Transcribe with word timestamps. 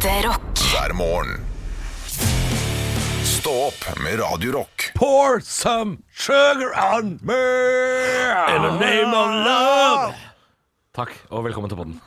Ekte 0.00 0.28
rock. 0.28 0.60
hver 0.72 0.92
morgen. 0.96 1.42
Stå 3.24 3.52
opp 3.66 3.82
med 4.00 4.16
Radio 4.20 4.52
Rock. 4.54 4.86
Pour 4.94 5.40
some 5.44 5.98
sugar 6.12 6.72
on 6.96 7.18
me 7.22 7.36
In 8.56 8.62
the 8.64 8.72
name 8.80 9.12
of 9.12 9.28
love 9.44 10.14
Takk, 10.96 11.12
og 11.28 11.44
velkommen 11.44 11.68
til 11.68 11.76
podden 11.76 12.00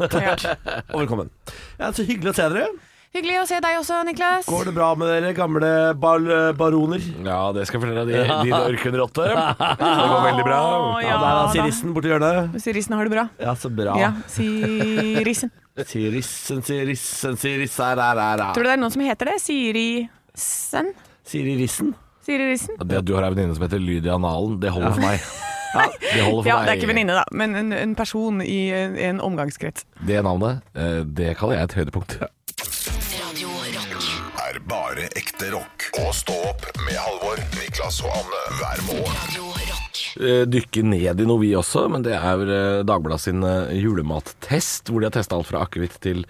Og 0.95 1.03
velkommen. 1.03 1.29
Ja, 1.77 1.91
så 1.93 2.01
hyggelig 2.07 2.33
å 2.33 2.35
se 2.39 2.49
dere. 2.55 2.65
Hyggelig 3.13 3.37
å 3.43 3.45
se 3.51 3.61
deg 3.61 3.77
også, 3.77 4.01
Niklas. 4.09 4.49
Går 4.49 4.71
det 4.71 4.73
bra 4.73 4.89
med 4.97 5.13
dere 5.13 5.35
gamle 5.37 5.73
bal 5.93 6.25
baroner? 6.57 7.05
Ja, 7.21 7.43
det 7.53 7.67
skal 7.69 7.77
jeg 7.77 7.85
fortelle 7.85 8.07
deg, 8.09 8.25
de, 8.25 8.49
de 8.49 8.61
ørkenrotte 8.73 9.27
Det 9.85 9.91
går 9.93 10.23
veldig 10.31 10.47
bra 10.49 10.61
Å, 10.65 10.93
Ja, 11.05 11.19
der 11.21 11.43
er 11.43 11.53
Sirissen 11.59 11.93
borti 11.93 12.09
hjørnet. 12.09 12.57
Sirissen 12.65 12.97
har 12.97 13.05
det 13.05 13.13
bra. 13.19 13.27
Ja, 13.37 13.53
så 13.53 13.69
bra. 13.69 13.99
Ja, 14.01 14.15
Sirissen. 14.33 15.53
Sirissen, 15.73 16.61
Sirissen, 16.61 17.37
Siriss 17.37 17.79
er 17.81 17.97
der, 17.97 18.19
er 18.21 18.41
Tror 18.53 18.61
du 18.61 18.69
det 18.69 18.75
er 18.75 18.81
noen 18.81 18.93
som 18.93 19.01
heter 19.01 19.31
det? 19.31 19.39
Sirissen? 19.41 20.91
Siri 21.25 21.55
Rissen. 21.57 21.95
Siri 22.23 22.51
Rissen? 22.51 22.77
Det 22.77 22.99
at 22.99 23.07
du 23.07 23.15
har 23.17 23.25
en 23.25 23.33
venninne 23.33 23.55
som 23.57 23.65
heter 23.65 23.81
Lydia 23.81 24.19
Nalen, 24.21 24.59
det 24.61 24.69
holder 24.75 24.93
for 24.93 25.03
meg 25.03 25.17
ja, 25.73 25.87
Det 25.97 26.21
holder 26.21 26.43
for 26.43 26.49
Ja, 26.51 26.57
meg 26.59 26.67
det 26.67 26.75
er 26.75 26.77
ikke 26.77 26.91
venninne, 26.93 27.15
da, 27.17 27.23
men 27.33 27.57
en, 27.57 27.73
en 27.73 27.95
person 27.97 28.43
i 28.45 28.59
en, 28.75 28.97
en 29.09 29.21
omgangskrets. 29.25 29.87
Det 30.05 30.21
navnet, 30.27 30.61
eh, 30.77 31.01
det 31.09 31.33
kaller 31.41 31.57
jeg 31.57 31.71
et 31.71 31.77
høydepunkt 31.81 32.19
Radio 32.21 33.49
Rock. 33.49 34.09
Er 34.45 34.59
bare 34.69 35.07
ekte 35.17 35.49
rock. 35.55 35.89
Og 36.03 36.13
stå 36.15 36.37
opp 36.51 36.69
med 36.85 36.99
Halvor, 36.99 37.41
Niklas 37.57 38.03
og 38.05 38.13
Anne 38.13 38.43
hver 38.59 38.85
morgen. 38.91 39.17
Radio 39.23 39.49
Rock. 39.49 39.82
Eh, 40.19 40.43
Dykke 40.49 40.83
ned 40.87 41.21
i 41.21 41.25
noe 41.27 41.41
vi 41.41 41.51
også, 41.59 41.85
men 41.91 42.03
det 42.05 42.13
er 42.17 42.43
dagbladets 42.43 42.87
Dagbladet 42.89 43.25
sin 43.27 43.43
eh, 43.43 43.73
julemattest 43.83 44.89
Hvor 44.89 45.01
de 45.03 45.09
har 45.09 45.15
testet 45.15 45.35
alt 45.37 45.49
fra 45.49 45.61
akevitt 45.67 45.99
til 46.03 46.23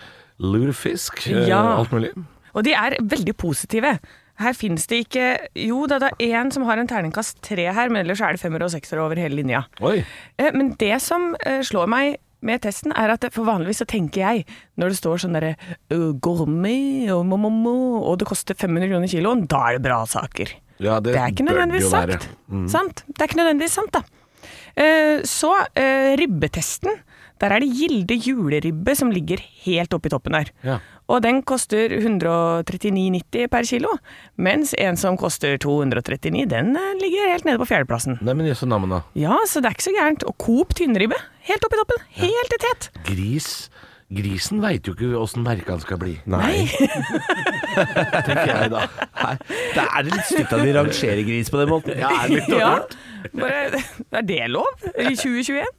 lurefisk 0.44 1.28
eh, 1.30 1.48
Ja. 1.50 1.62
Alt 1.78 1.94
mulig 1.96 2.12
Og 2.54 2.64
de 2.68 2.74
er 2.78 2.98
veldig 3.02 3.34
positive. 3.40 3.96
Her 4.42 4.54
fins 4.58 4.88
det 4.90 5.04
ikke 5.06 5.28
Jo 5.68 5.86
da, 5.90 6.00
det 6.02 6.12
er 6.18 6.36
én 6.42 6.52
som 6.54 6.66
har 6.68 6.78
en 6.82 6.90
terningkast 6.90 7.40
tre 7.46 7.70
her, 7.74 7.90
men 7.90 8.04
ellers 8.04 8.22
er 8.22 8.34
det 8.36 8.42
femmer 8.42 8.66
og 8.66 8.74
seksere 8.74 9.02
over 9.06 9.18
hele 9.22 9.40
linja. 9.42 9.64
Oi, 9.82 10.04
Eh, 10.38 10.52
Men 10.54 10.74
det 10.82 10.98
som 11.02 11.36
eh, 11.46 11.62
slår 11.66 11.88
meg 11.90 12.18
med 12.44 12.60
testen, 12.66 12.92
er 13.00 13.14
at 13.14 13.24
for 13.32 13.48
vanligvis 13.48 13.80
så 13.80 13.86
tenker 13.88 14.20
jeg, 14.20 14.46
når 14.76 14.92
det 14.92 14.98
står 15.00 15.22
sånn 15.24 15.38
derre 15.38 15.54
gourmet 16.20 17.08
og 17.14 17.22
momomo, 17.30 18.02
og 18.04 18.18
det 18.20 18.28
koster 18.28 18.58
500 18.60 18.90
kroner 18.92 19.08
kiloen, 19.12 19.46
da 19.48 19.62
er 19.70 19.78
det 19.78 19.86
bra 19.86 20.02
saker. 20.10 20.52
Ja, 20.88 21.00
det, 21.00 21.14
Det 21.16 21.22
er 21.22 21.34
ikke 21.34 21.48
nødvendigvis 21.48 21.90
jo 21.90 21.94
Mm. 21.94 22.68
sant. 22.70 22.72
Sant? 22.72 23.04
Det 23.08 23.22
er 23.22 23.32
ikke 23.32 23.42
nødvendigvis 23.42 23.80
sant, 23.80 23.92
da. 23.96 24.04
Uh, 24.74 25.22
Så 25.24 25.52
uh, 25.54 26.12
ribbetesten. 26.20 27.02
Der 27.42 27.52
er 27.52 27.60
det 27.60 27.74
Gilde 27.76 28.16
juleribbe 28.16 28.94
som 28.96 29.10
ligger 29.12 29.42
helt 29.66 29.94
oppe 29.94 30.08
i 30.08 30.12
toppen 30.14 30.36
her. 30.38 30.52
Ja. 30.64 30.78
Og 31.12 31.20
den 31.26 31.42
koster 31.44 31.92
139,90 31.92 33.50
per 33.52 33.68
kilo, 33.68 33.90
mens 34.40 34.72
en 34.80 34.96
som 35.00 35.18
koster 35.20 35.58
239, 35.60 36.46
den 36.48 36.72
eh, 36.80 36.94
ligger 37.02 37.34
helt 37.34 37.48
nede 37.50 37.60
på 37.60 37.68
fjerdeplassen. 37.68 38.16
Nei, 38.24 38.36
men 38.40 38.48
jøsse 38.48 38.70
da 38.70 39.02
Ja, 39.20 39.36
så 39.50 39.60
det 39.60 39.68
er 39.72 39.76
ikke 39.76 39.90
så 39.90 39.96
gærent. 39.98 40.24
Og 40.30 40.38
Coop 40.40 40.74
tynnribbe, 40.80 41.20
helt 41.50 41.66
oppe 41.68 41.76
i 41.76 41.82
toppen. 41.82 42.06
Helt 42.24 42.56
i 42.56 42.62
tet. 42.64 42.90
Gris 43.10 43.50
Grisen 44.14 44.60
vet 44.62 44.86
jo 44.88 44.94
ikke 44.94 45.10
åssen 45.18 45.44
merke 45.46 45.72
han 45.74 45.82
skal 45.82 45.98
bli 46.02 46.14
Nei. 46.30 46.68
Tenker 48.28 48.52
jeg 48.52 48.72
da 48.74 48.84
Nei. 49.24 49.34
Det 49.74 49.86
er 49.86 50.08
litt 50.10 50.28
stygt 50.30 50.54
at 50.54 50.64
de 50.66 50.74
rangerer 50.78 51.24
gris 51.28 51.50
på 51.54 51.62
den 51.62 51.72
måten. 51.72 51.96
Ja, 52.00 52.12
er 52.24 52.28
det 52.30 52.42
litt 52.42 52.54
Ja, 52.60 52.74
bare, 53.40 53.82
er 54.20 54.28
det 54.28 54.40
lov 54.52 54.88
i 54.94 55.14
2021? 55.16 55.72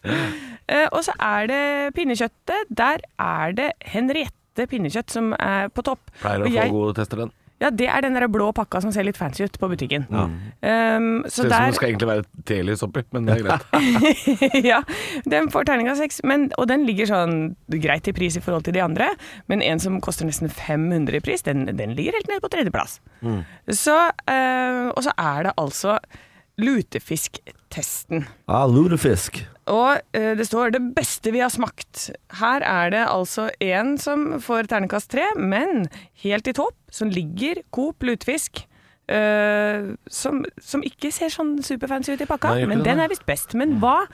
Uh, 0.64 0.86
og 0.96 1.00
så 1.04 1.12
er 1.20 1.48
det 1.50 1.62
pinnekjøttet. 1.98 2.70
Der 2.72 3.02
er 3.20 3.52
det 3.58 3.70
Henriette 3.94 4.66
pinnekjøtt 4.70 5.12
som 5.12 5.32
er 5.36 5.68
på 5.74 5.84
topp. 5.84 6.08
Pleier 6.22 6.40
å 6.40 6.48
Og 6.48 6.54
få 6.54 6.56
jeg- 6.62 6.72
gode 6.72 6.94
tester 7.00 7.24
den 7.26 7.34
Ja, 7.62 7.70
det 7.70 7.86
er 7.86 8.02
den 8.02 8.16
der 8.18 8.26
blå 8.28 8.48
pakka 8.52 8.80
som 8.82 8.90
ser 8.92 9.06
litt 9.06 9.16
fancy 9.16 9.44
ut 9.46 9.54
på 9.62 9.68
butikken. 9.70 10.04
Um, 10.10 11.22
så 11.30 11.44
Ser 11.44 11.46
ut 11.46 11.48
som 11.48 11.50
der 11.52 11.66
det 11.70 11.76
skal 11.78 11.88
egentlig 11.92 12.08
være 12.10 12.24
telys 12.50 12.82
oppi 12.84 13.02
Men 13.14 13.28
det 13.28 13.36
er 13.36 13.44
greit 13.46 14.64
Ja, 14.70 14.80
den 15.30 15.48
får 15.54 15.68
terninga 15.70 15.94
seks, 15.96 16.18
men- 16.26 16.50
og 16.58 16.66
den 16.68 16.84
ligger 16.88 17.06
sånn 17.08 17.36
greit 17.70 18.10
i 18.10 18.12
pris 18.16 18.36
i 18.36 18.42
forhold 18.44 18.66
til 18.66 18.74
de 18.76 18.82
andre. 18.84 19.06
Men 19.48 19.62
en 19.62 19.80
som 19.80 20.00
koster 20.04 20.26
nesten 20.28 20.50
500 20.50 21.16
i 21.16 21.22
pris, 21.24 21.42
den, 21.46 21.64
den 21.78 21.94
ligger 21.94 22.18
helt 22.18 22.28
nede 22.28 22.42
på 22.44 22.50
tredjeplass. 22.52 22.98
Så, 23.70 23.96
uh, 24.28 24.90
og 24.90 25.00
så 25.06 25.14
er 25.16 25.48
det 25.48 25.54
altså 25.56 25.98
lutefiskttesten. 26.58 28.24
Ja, 28.50 28.64
lurefisk. 28.66 29.44
Og 29.70 30.00
eh, 30.12 30.34
det 30.36 30.46
står 30.46 30.74
'det 30.74 30.82
beste 30.96 31.32
vi 31.32 31.40
har 31.40 31.48
smakt'. 31.48 32.10
Her 32.40 32.60
er 32.60 32.90
det 32.90 33.06
altså 33.08 33.50
en 33.60 33.96
som 33.98 34.40
får 34.40 34.68
ternekast 34.68 35.10
tre, 35.10 35.24
men 35.36 35.88
helt 36.22 36.48
i 36.48 36.52
topp, 36.52 36.76
som 36.90 37.08
ligger 37.08 37.62
Coop 37.72 38.02
lutefisk. 38.02 38.66
Uh, 39.04 40.00
som, 40.08 40.46
som 40.64 40.80
ikke 40.80 41.10
ser 41.12 41.28
sånn 41.28 41.58
superfancy 41.60 42.14
ut 42.14 42.22
i 42.24 42.24
pakka, 42.24 42.54
Nei, 42.54 42.64
men 42.64 42.80
den 42.80 43.02
er 43.02 43.10
visst 43.12 43.26
best. 43.28 43.52
Men 43.52 43.76
hva, 43.76 44.06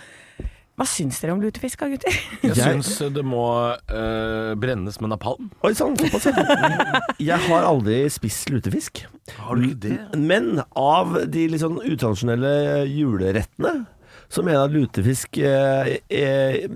hva 0.74 0.86
syns 0.88 1.20
dere 1.22 1.36
om 1.36 1.42
lutefisk, 1.42 1.84
gutter? 1.92 2.10
Jeg 2.42 2.56
syns 2.58 2.90
synes 2.96 3.14
det 3.14 3.22
må 3.22 3.44
eh, 3.70 4.50
brennes 4.58 4.98
med 4.98 5.12
napalm 5.12 5.46
Oi 5.62 5.74
sann, 5.78 5.94
såpass 5.94 6.26
ja. 6.26 6.34
Jeg 7.30 7.38
har 7.46 7.68
aldri 7.68 8.00
spist 8.10 8.50
lutefisk. 8.50 9.04
Har 9.38 9.54
du 9.54 9.68
ikke 9.68 9.80
det? 9.86 9.98
Men 10.18 10.64
av 10.74 11.14
de 11.30 11.46
litt 11.52 11.62
sånn 11.62 11.78
utradisjonelle 11.78 12.82
julerettene, 12.90 13.84
så 14.30 14.44
mener 14.46 14.64
at 14.64 14.74
lutefisk 14.74 15.40
eh, 15.42 15.96
eh, 16.06 16.66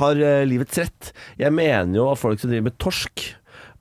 har 0.00 0.22
eh, 0.22 0.44
livets 0.48 0.80
rett. 0.80 1.12
Jeg 1.40 1.54
mener 1.54 1.94
jo 1.96 2.08
at 2.12 2.20
folk 2.20 2.40
som 2.42 2.50
driver 2.50 2.68
med 2.68 2.78
torsk 2.82 3.28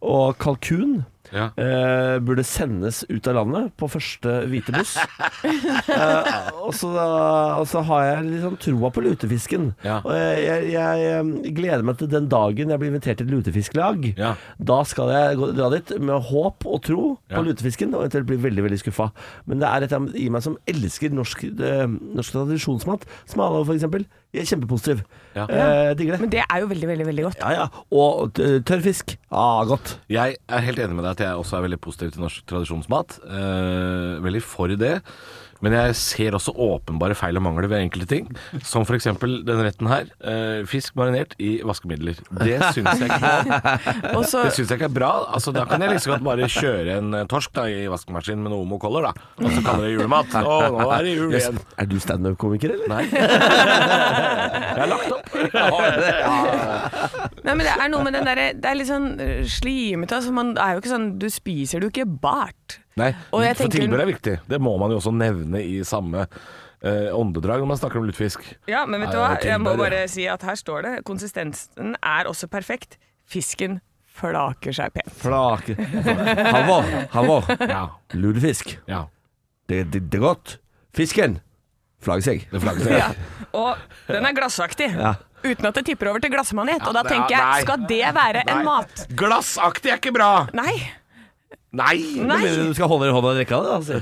og 0.05 0.38
kalkun 0.41 1.01
Ja 1.34 1.52
eh, 1.58 2.20
burde 2.24 2.44
sendes 2.46 3.04
ut 3.10 3.28
av 3.30 3.38
landet 3.40 3.72
på 3.80 3.90
første 3.92 4.34
hvite 4.50 4.74
buss. 4.76 4.96
eh, 5.48 6.30
og, 6.62 6.74
så, 6.78 6.92
og 6.92 7.66
så 7.70 7.84
har 7.90 8.06
jeg 8.08 8.42
sånn 8.44 8.60
troa 8.64 8.92
på 8.94 9.04
lutefisken. 9.06 9.72
Ja. 9.86 10.00
Og 10.04 10.14
jeg, 10.16 10.70
jeg, 10.74 11.04
jeg 11.04 11.56
gleder 11.58 11.86
meg 11.88 12.00
til 12.02 12.12
den 12.12 12.30
dagen 12.32 12.74
jeg 12.74 12.82
blir 12.82 12.94
invitert 12.94 13.22
til 13.22 13.32
lutefisklag. 13.32 14.10
Ja. 14.20 14.36
Da 14.58 14.82
skal 14.88 15.14
jeg 15.14 15.40
gå, 15.42 15.52
dra 15.58 15.72
dit 15.74 15.96
med 16.02 16.30
håp 16.32 16.68
og 16.68 16.84
tro 16.88 17.08
på 17.32 17.46
lutefisken, 17.48 17.96
og 17.96 18.06
eventuelt 18.06 18.30
bli 18.30 18.40
veldig 18.48 18.68
veldig 18.68 18.82
skuffa. 18.84 19.12
Men 19.50 19.64
det 19.64 19.72
er 19.72 19.88
et 19.88 19.98
i 20.18 20.30
meg 20.34 20.46
som 20.46 20.58
elsker 20.70 21.14
norsk, 21.16 21.48
eh, 21.50 21.86
norsk 21.88 22.38
tradisjonsmat. 22.38 23.08
Smalahove, 23.30 23.70
for 23.72 23.78
eksempel. 23.78 24.08
Jeg 24.36 24.44
er 24.44 24.50
kjempepositiv. 24.52 25.02
Ja. 25.38 25.46
Eh, 25.46 25.92
digger 25.98 26.18
det. 26.18 26.22
Men 26.26 26.32
det 26.34 26.42
er 26.44 26.62
jo 26.62 26.70
veldig, 26.70 26.88
veldig 26.90 27.08
veldig 27.08 27.26
godt. 27.30 27.38
Ja, 27.42 27.52
ja. 27.56 27.84
Og 27.96 28.34
tørrfisk. 28.68 29.16
Ah, 29.32 29.64
godt. 29.70 29.98
Jeg 30.12 30.38
er 30.50 30.66
helt 30.68 30.82
enig 30.84 30.98
med 30.98 31.08
deg 31.08 31.16
at 31.16 31.26
jeg 31.26 31.42
også 31.42 31.58
er 31.58 31.68
veldig 31.68 31.80
positiv 31.84 32.12
til 32.12 32.26
norsk 32.26 32.48
tradisjonsmat. 32.50 33.20
Eh, 33.24 34.18
veldig 34.26 34.44
for 34.44 34.76
det. 34.76 34.98
Men 35.66 35.73
jeg 35.73 35.95
ser 36.00 36.35
også 36.38 36.53
åpenbare 36.53 37.16
feil 37.18 37.40
og 37.40 37.44
mangler 37.47 37.68
ved 37.72 37.81
enkelte 37.85 38.07
ting. 38.12 38.28
Som 38.68 38.85
f.eks. 38.85 39.07
denne 39.18 39.63
retten 39.66 39.88
her. 39.90 40.09
eh, 40.22 40.62
fisk 40.69 40.95
marinert 41.00 41.34
i 41.41 41.57
vaskemidler. 41.66 42.19
Det 42.44 42.59
syns 42.75 43.01
jeg 43.01 43.09
ikke 43.09 43.34
Og 44.17 44.23
så, 44.29 44.44
Det 44.47 44.53
syns 44.57 44.69
jeg 44.69 44.78
ikke 44.79 44.90
er 44.91 44.96
bra. 45.00 45.12
Altså, 45.34 45.53
da 45.56 45.66
kan 45.69 45.81
jeg 45.81 45.96
liksom 45.96 46.16
godt 46.17 46.25
bare 46.28 46.50
kjøre 46.51 46.97
en 47.00 47.13
eh, 47.17 47.25
torsk 47.31 47.53
da, 47.57 47.66
i 47.72 47.88
vaskemaskinen 47.91 48.44
med 48.46 48.53
noe 48.53 48.66
Omo 48.67 48.78
Color, 48.81 49.09
da. 49.09 49.28
Og 49.41 49.50
så 49.56 49.63
kaller 49.66 49.88
det 49.88 49.94
julemat. 49.97 50.38
Å, 50.41 50.57
nå 50.78 50.88
er 50.94 51.07
det 51.07 51.16
jul 51.17 51.38
igjen. 51.38 51.59
Er 51.78 51.90
du 51.90 51.97
standup-komiker, 52.03 52.75
eller? 52.78 52.88
Nei. 52.91 53.03
Jeg 54.78 54.84
har 54.84 54.90
lagt 54.91 55.12
opp. 55.16 55.25
nei, 57.44 57.53
men 57.53 57.63
det 57.66 57.73
er 57.73 57.90
noe 57.91 58.03
med 58.06 58.13
den 58.17 58.28
derre 58.28 58.47
Det 58.57 58.69
er 58.69 58.78
litt 58.78 58.90
sånn 58.90 59.07
øh, 59.23 59.40
slimete. 59.50 60.19
Altså, 60.19 60.34
man 60.35 60.53
er 60.59 60.75
jo 60.75 60.81
ikke 60.84 60.91
sånn 60.94 61.07
Du 61.22 61.28
spiser 61.34 61.81
det 61.81 61.90
jo 61.90 61.94
ikke 61.96 62.09
bart. 62.23 62.79
Nei, 62.97 63.12
Og 63.31 63.44
jeg 63.46 63.58
for 63.59 63.69
tilbud 63.74 64.00
er 64.02 64.09
viktig. 64.09 64.35
Det 64.50 64.59
må 64.62 64.74
man 64.81 64.91
jo 64.94 64.97
også 65.02 65.13
nevne 65.13 65.62
i 65.62 65.80
samme 65.85 66.24
eh, 66.25 67.09
åndedrag 67.13 67.62
når 67.62 67.69
man 67.72 67.78
snakker 67.81 68.00
om 68.02 68.08
lutefisk. 68.09 68.46
Ja, 68.69 68.85
men 68.90 69.02
vet 69.06 69.13
du 69.13 69.19
hva? 69.22 69.31
er 69.38 69.52
Jeg 69.53 69.62
må 69.62 69.75
bare 69.78 70.03
si 70.12 70.25
at 70.30 70.41
her 70.47 70.58
står 70.58 70.81
det 70.88 70.94
konsistensen 71.08 71.96
er 72.02 72.30
også 72.30 72.50
perfekt. 72.50 72.97
Fisken 73.28 73.80
flaker 74.18 74.74
seg 74.74 74.94
pent. 74.96 75.13
Flake. 75.22 75.76
Halvor, 76.55 76.88
Halvor. 77.14 77.52
Ja. 77.70 77.84
Lutefisk. 78.17 78.78
ja. 78.90 79.05
Det, 79.67 79.84
det, 79.91 80.05
det 80.09 80.17
er 80.17 80.23
godt. 80.23 80.58
Fisken 80.96 81.40
flager 82.02 82.23
seg. 82.23 82.46
Det 82.53 82.61
flagget 82.64 82.88
Ja. 82.96 83.09
Og 83.58 83.76
den 84.08 84.26
er 84.26 84.35
glassaktig. 84.38 84.88
Ja. 84.96 85.16
Uten 85.44 85.67
at 85.70 85.76
det 85.78 85.84
tipper 85.90 86.09
over 86.09 86.23
til 86.23 86.32
glassmanet. 86.34 86.79
Ja, 86.82 86.88
og 86.88 86.96
da 86.96 87.03
er- 87.03 87.11
tenker 87.11 87.35
jeg, 87.35 87.66
skal 87.67 87.84
det 87.90 88.14
være 88.16 88.41
en 88.47 88.64
mat? 88.66 89.03
Glassaktig 89.20 89.91
er 89.91 89.99
ikke 89.99 90.14
bra! 90.16 90.29
Nei. 90.58 90.72
Nei! 91.78 91.97
Nei. 92.26 92.41
Men 92.41 92.68
du 92.68 92.74
skal 92.74 92.90
holde 92.90 93.06
i 93.06 93.14
hånda 93.14 93.29
og 93.29 93.38
drikke 93.38 93.58
av 93.58 93.66
det? 93.68 93.74
Altså. 93.78 93.94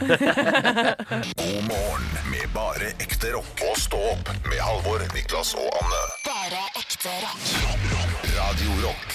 God 1.42 1.62
morgen 1.68 2.06
med 2.31 2.45
bare 2.56 2.92
ekte 3.04 3.33
rock. 3.36 3.51
Og 3.68 3.75
stå 3.80 4.00
opp 4.13 4.31
med 4.48 4.62
Halvor, 4.63 5.04
Niklas 5.12 5.51
og 5.60 5.68
Anne. 5.81 6.04
Bare 6.24 6.62
ekte 6.80 7.12
rock. 7.25 7.44
Radio 8.38 8.72
Rock. 8.86 9.10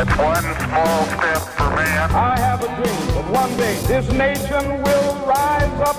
One 0.00 0.48
small 0.64 1.04
step 1.12 1.42
for 1.58 1.70
man. 1.76 2.10
I 2.10 2.38
have 2.40 2.64
a 2.64 2.70
dream 2.78 3.04
that 3.12 3.26
one 3.42 3.52
day 3.60 3.76
this 3.90 4.08
nation 4.12 4.64
will 4.80 5.12
rise 5.28 5.80
up. 5.84 5.96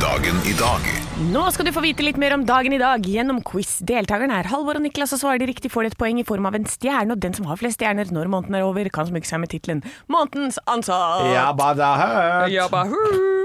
Dagen 0.00 0.36
i 0.46 0.54
dag 0.54 0.99
Nå 1.20 1.42
skal 1.52 1.66
du 1.68 1.70
få 1.76 1.82
vite 1.84 2.00
litt 2.00 2.16
mer 2.16 2.32
om 2.32 2.46
dagen 2.48 2.72
i 2.72 2.78
dag 2.80 3.04
gjennom 3.04 3.42
quiz. 3.44 3.74
Deltakerne 3.84 4.38
er 4.40 4.46
Halvor 4.48 4.78
og 4.78 4.84
Niklas, 4.86 5.10
og 5.12 5.20
svarer 5.20 5.42
de 5.42 5.50
riktig 5.50 5.68
får 5.68 5.84
de 5.84 5.90
et 5.90 5.96
poeng 6.00 6.16
i 6.16 6.24
form 6.24 6.46
av 6.48 6.54
en 6.56 6.64
stjerne. 6.64 7.12
Og 7.12 7.20
den 7.20 7.34
som 7.36 7.44
har 7.50 7.58
flest 7.60 7.76
stjerner 7.76 8.08
når 8.08 8.30
måneden 8.32 8.56
er 8.56 8.64
over, 8.64 8.88
kan 8.88 9.04
smykke 9.10 9.28
seg 9.28 9.42
med 9.42 9.52
tittelen 9.52 9.82
'Månedens 10.08 10.56
ansatt'. 10.64 11.28
Jabba 11.28 11.74
da 11.76 11.90
hørt. 12.00 12.54
Jabba 12.54 12.84
hu. 12.88 13.02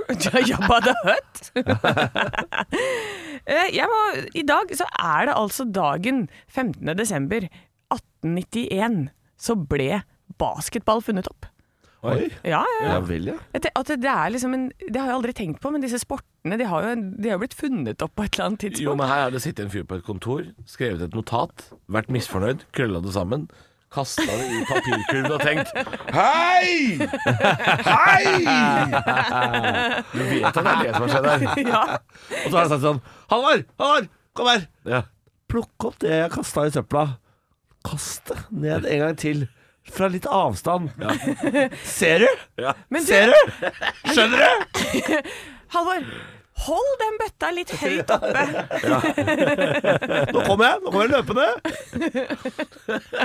Jabba 0.52 0.80
da 0.88 0.96
Hutt. 1.04 1.52
Eh, 3.46 3.76
må, 3.78 3.98
I 4.34 4.42
dag 4.42 4.72
så 4.74 4.88
er 4.98 5.28
det 5.28 5.36
altså 5.38 5.68
dagen 5.70 6.24
15. 6.50 6.96
desember 6.98 7.44
1891 7.94 9.12
så 9.38 9.54
ble 9.54 10.00
basketball 10.42 11.04
funnet 11.06 11.30
opp. 11.30 11.46
Oi. 12.14 12.30
Ja, 12.46 12.62
ja, 12.62 12.86
Ja 12.86 12.94
ja. 12.94 13.00
vel, 13.08 13.30
ja. 13.32 13.36
Jeg 13.56 13.72
At 13.76 13.88
det 13.90 14.12
er 14.12 14.30
liksom 14.34 14.54
en, 14.54 14.66
det 14.86 15.00
har 15.02 15.10
jeg 15.10 15.18
aldri 15.18 15.34
tenkt 15.38 15.62
på, 15.64 15.72
men 15.74 15.82
disse 15.84 16.00
sportene 16.02 16.58
de 16.62 16.68
har 16.70 16.86
jo, 16.86 16.96
de 17.22 17.32
har 17.32 17.40
blitt 17.42 17.56
funnet 17.58 18.02
opp 18.06 18.14
på 18.16 18.26
et 18.28 18.36
eller 18.36 18.52
annet 18.52 18.60
tidspunkt. 18.66 18.86
Jo, 18.86 18.96
men 19.00 19.10
her 19.10 19.24
har 19.26 19.32
det 19.34 19.42
sittet 19.46 19.66
en 19.66 19.72
fyr 19.74 19.86
på 19.90 19.98
et 20.00 20.06
kontor, 20.06 20.44
skrevet 20.70 21.02
et 21.08 21.16
notat, 21.18 21.70
vært 21.92 22.12
misfornøyd, 22.14 22.68
krølla 22.76 23.02
det 23.06 23.16
sammen, 23.16 23.48
kasta 23.96 24.26
det 24.28 24.48
i 24.52 24.62
papirkurven 24.68 25.32
og 25.32 25.44
tenkt 25.46 25.70
Hei! 26.12 26.98
Hei! 27.86 28.46
Du 30.12 30.24
vet 30.30 30.48
at 30.50 30.58
det 30.60 30.72
er 30.72 30.82
det 30.82 30.94
som 30.96 31.06
har 31.06 31.12
skjedd 31.14 31.30
her. 31.32 31.46
Ja. 31.76 31.84
Og 32.46 32.50
så 32.50 32.56
har 32.58 32.64
han 32.66 32.72
sagt 32.74 32.86
sånn 32.86 33.02
Halvard, 33.32 33.68
Halvard, 33.80 34.10
kom 34.36 34.50
her. 34.52 34.66
Ja. 34.90 35.04
Plukk 35.52 35.88
opp 35.88 36.00
det 36.04 36.12
jeg 36.12 36.34
kasta 36.34 36.66
i 36.68 36.74
søpla. 36.76 37.06
Kast 37.86 38.32
det 38.32 38.40
ned 38.52 38.88
en 38.90 39.04
gang 39.06 39.20
til. 39.22 39.46
Fra 39.94 40.08
litt 40.12 40.26
avstand. 40.26 40.90
Ser 41.98 42.24
du? 42.26 42.30
Ja. 42.64 42.74
Men 42.90 43.04
du, 43.06 43.08
Ser 43.12 43.28
du? 43.34 43.38
Skjønner 44.14 44.42
du? 44.42 44.48
Halvor, 45.76 46.06
hold 46.66 46.92
den 47.02 47.18
bøtta 47.20 47.50
litt 47.54 47.72
høyt 47.82 48.12
oppe. 48.16 48.44
Nå 50.34 50.44
kommer 50.48 50.70
jeg. 50.70 50.82
Nå 50.86 50.94
kommer 50.94 51.04
jeg 51.04 51.12
løpende. 51.14 51.48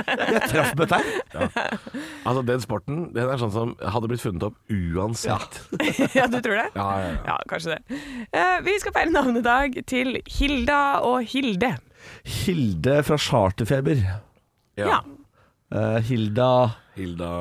Jeg 0.01 0.41
traff 0.51 0.73
bøtta 0.79 0.99
her. 0.99 1.07
Altså, 2.27 2.41
den 2.49 2.63
sporten 2.65 2.99
den 3.15 3.31
er 3.31 3.39
sånn 3.41 3.53
som 3.55 3.71
hadde 3.81 4.11
blitt 4.11 4.23
funnet 4.23 4.45
opp 4.49 4.57
uansett. 4.73 5.61
Ja, 6.17 6.27
du 6.27 6.39
tror 6.43 6.57
det? 6.59 6.67
Ja, 6.75 6.89
ja, 6.99 7.07
ja. 7.07 7.15
Ja, 7.31 7.37
kanskje 7.51 7.77
det. 7.77 8.01
Eh, 8.35 8.57
vi 8.67 8.75
skal 8.83 8.95
feire 8.99 9.15
navnedag 9.15 9.79
til 9.89 10.19
Hilda 10.37 10.81
og 11.07 11.23
Hilde. 11.31 11.73
Hilde 12.43 12.99
fra 13.07 13.17
Charterfeber. 13.21 14.03
Ja. 14.79 15.01
Ja. 15.71 15.95
Eh, 15.97 16.01
Hilda 16.09 16.49
Hilda 16.95 17.31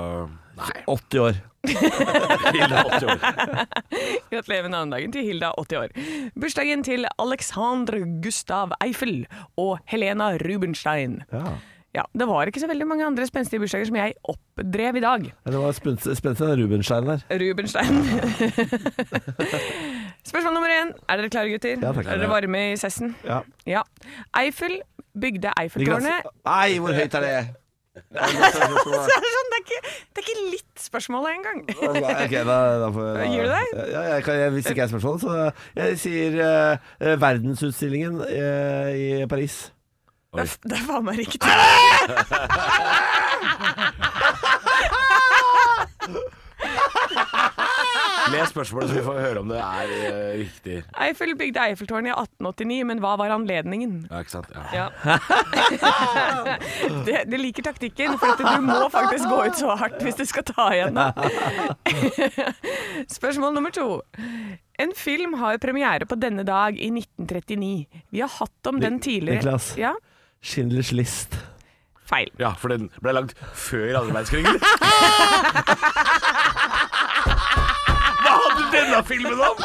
Nei, 0.60 0.82
80 0.86 1.18
år. 1.24 1.38
Hilda 2.54 2.82
80 2.84 3.06
år. 3.10 3.18
Gratulerer 4.30 4.62
med 4.66 4.70
navnedagen 4.74 5.12
til 5.14 5.24
Hilda, 5.24 5.50
80 5.58 5.78
år. 5.80 5.94
Bursdagen 6.40 6.84
til 6.84 7.06
Alexander 7.18 7.98
Gustav 8.24 8.74
Eiffel 8.84 9.24
og 9.58 9.78
Helena 9.90 10.34
Rubenstein. 10.44 11.22
Ja. 11.32 11.54
Ja, 11.94 12.04
Det 12.14 12.26
var 12.28 12.46
ikke 12.46 12.60
så 12.62 12.68
veldig 12.70 12.86
mange 12.86 13.02
andre 13.06 13.24
spenstige 13.26 13.58
bursdager 13.64 13.88
som 13.88 13.96
jeg 13.98 14.12
oppdrev 14.30 14.96
i 14.96 15.02
dag. 15.02 15.24
Det 15.46 15.58
var 15.58 15.72
spenstig 15.74 16.14
spennende 16.20 16.54
Rubenstein 16.60 17.08
der. 17.08 17.24
Rubenstein. 17.40 17.98
Spørsmål 20.30 20.54
nummer 20.54 20.70
én. 20.70 20.92
Er 21.08 21.16
dere 21.18 21.32
klare, 21.32 21.50
gutter? 21.50 21.80
Ja, 21.80 21.90
takk. 21.96 22.06
er 22.06 22.20
dere 22.20 22.30
varme 22.30 22.60
i 22.72 22.76
sessen? 22.78 23.16
Ja. 23.26 23.40
Ja. 23.66 23.82
Eiffel 24.38 24.78
bygde. 25.18 25.50
Eiffeltårnet 25.58 26.30
Nei, 26.46 26.78
hvor 26.78 26.94
høyt 26.94 27.16
er 27.18 27.26
det? 27.26 27.34
Det, 27.90 28.02
er 28.22 28.28
sånn, 28.54 29.50
det, 29.50 29.58
er 29.58 30.22
ikke, 30.22 30.36
litt 30.52 30.78
spørsmålet 30.78 31.30
engang. 31.38 31.58
Ok, 31.90 32.34
da, 32.46 32.58
da 32.84 32.88
får 32.94 33.02
da. 33.16 33.26
Gir 33.32 33.42
du 33.48 33.50
deg? 33.50 33.66
Ja, 33.90 34.02
jeg 34.14 34.22
kan, 34.26 34.34
jeg, 34.38 34.54
hvis 34.54 34.70
ikke 34.70 34.84
er 34.86 34.92
spørsmål, 34.92 35.16
så 35.24 35.30
jeg 35.80 35.98
sier 36.04 36.30
eh, 36.46 37.14
verdensutstillingen 37.26 38.14
uh, 38.22 38.88
i 38.94 39.26
Paris. 39.30 39.56
Oi. 40.30 40.46
det 40.46 40.76
er 40.78 40.84
faen 40.86 41.04
meg 41.08 41.16
riktig. 41.18 41.40
Les 48.30 48.48
spørsmålet, 48.52 48.88
så 48.90 48.94
vi 48.96 49.02
får 49.04 49.16
høre 49.20 49.38
om 49.42 49.48
det 49.50 49.58
er 49.58 49.88
eh, 49.96 50.38
riktig. 50.40 50.76
Eiffel 51.06 51.32
bygde 51.38 51.60
Eiffeltårnet 51.64 52.08
i 52.10 52.12
1889, 52.14 52.84
men 52.90 52.98
hva 53.02 53.12
var 53.20 53.28
anledningen? 53.34 53.92
Ja, 54.10 54.16
ikke 54.22 54.34
sant? 54.36 54.48
Ja. 54.54 54.62
Ja. 54.76 54.86
det, 57.08 57.16
det 57.32 57.38
liker 57.40 57.62
taktikken, 57.66 58.10
for 58.20 58.26
at 58.34 58.40
du 58.44 58.60
må 58.66 58.80
faktisk 58.92 59.24
gå 59.30 59.38
ut 59.48 59.56
så 59.58 59.70
hardt 59.80 60.00
hvis 60.04 60.18
du 60.20 60.24
skal 60.28 60.44
ta 60.48 60.66
igjen 60.76 60.94
noe. 60.96 61.12
Spørsmål 63.18 63.50
nummer 63.56 63.72
to. 63.74 63.86
En 64.80 64.92
film 64.96 65.32
har 65.42 65.58
premiere 65.60 66.06
på 66.08 66.16
denne 66.20 66.44
dag 66.48 66.72
i 66.78 66.88
1939. 66.94 67.86
Vi 68.10 68.18
har 68.22 68.30
hatt 68.38 68.66
om 68.70 68.76
den 68.80 69.00
tidligere. 69.02 69.40
Niklas. 69.42 69.66
Ja, 69.80 69.92
Schindlers 70.40 70.92
list. 70.96 71.36
feil. 72.10 72.30
ja, 72.40 72.50
for 72.58 72.68
den 72.72 72.88
ble 73.02 73.12
lagd 73.14 73.32
før 73.54 73.98
andre 74.00 74.14
verdenskrig. 74.16 74.46
Hva 78.30 78.38
hadde 78.46 78.66
denne 78.74 79.02
filmen 79.08 79.40
om? 79.40 79.56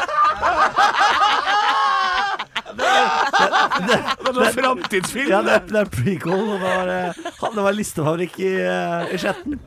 Det 2.76 4.32
var 4.34 4.52
framtidsfilm. 4.52 5.28
Ja, 5.30 5.40
det, 5.46 5.60
det 5.70 5.80
er 5.80 5.90
prequel. 5.92 6.32
Og 6.34 6.48
det 6.52 6.60
var, 6.62 6.88
eh, 6.92 7.12
han- 7.40 7.54
det 7.56 7.62
var 7.66 7.72
listefabrikk 7.76 8.38
i, 8.42 8.52
eh, 8.60 9.14
i 9.14 9.18
Skjetten. 9.22 9.58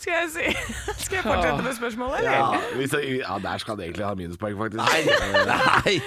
Skal 0.00 0.12
jeg 0.14 0.30
si 0.32 0.46
Skal 1.04 1.16
jeg 1.18 1.24
fortsette 1.24 1.62
med 1.64 1.74
spørsmålet, 1.76 2.18
eller? 2.18 2.30
Ja, 2.32 2.60
hvis 2.78 2.92
jeg, 2.96 3.18
ja, 3.20 3.38
der 3.42 3.58
skal 3.62 3.76
det 3.78 3.86
egentlig 3.88 4.06
ha 4.06 4.14
minuspoeng, 4.18 4.56
faktisk. 4.58 4.80
Nei! 5.46 6.00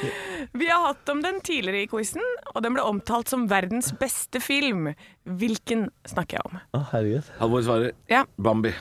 Vi 0.58 0.66
har 0.70 0.86
hatt 0.88 1.10
om 1.14 1.22
den 1.22 1.40
tidligere 1.46 1.84
i 1.86 1.88
quizen, 1.92 2.24
og 2.56 2.64
den 2.66 2.74
ble 2.78 2.84
omtalt 2.86 3.30
som 3.30 3.48
verdens 3.52 3.92
beste 4.00 4.42
film. 4.44 4.92
Hvilken 5.28 5.90
snakker 6.08 6.38
jeg 6.40 6.46
om? 6.52 6.60
Å, 6.80 6.86
herregud. 6.94 7.24
Han 7.40 7.50
må 7.54 7.62
svare 7.66 7.92
Ja. 8.10 8.24
Bambi. 8.40 8.74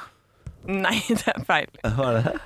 Nei, 0.87 0.99
det 1.09 1.27
er 1.35 1.43
feil. 1.49 1.67
Hva 1.85 2.11
er 2.13 2.23
det? 2.23 2.37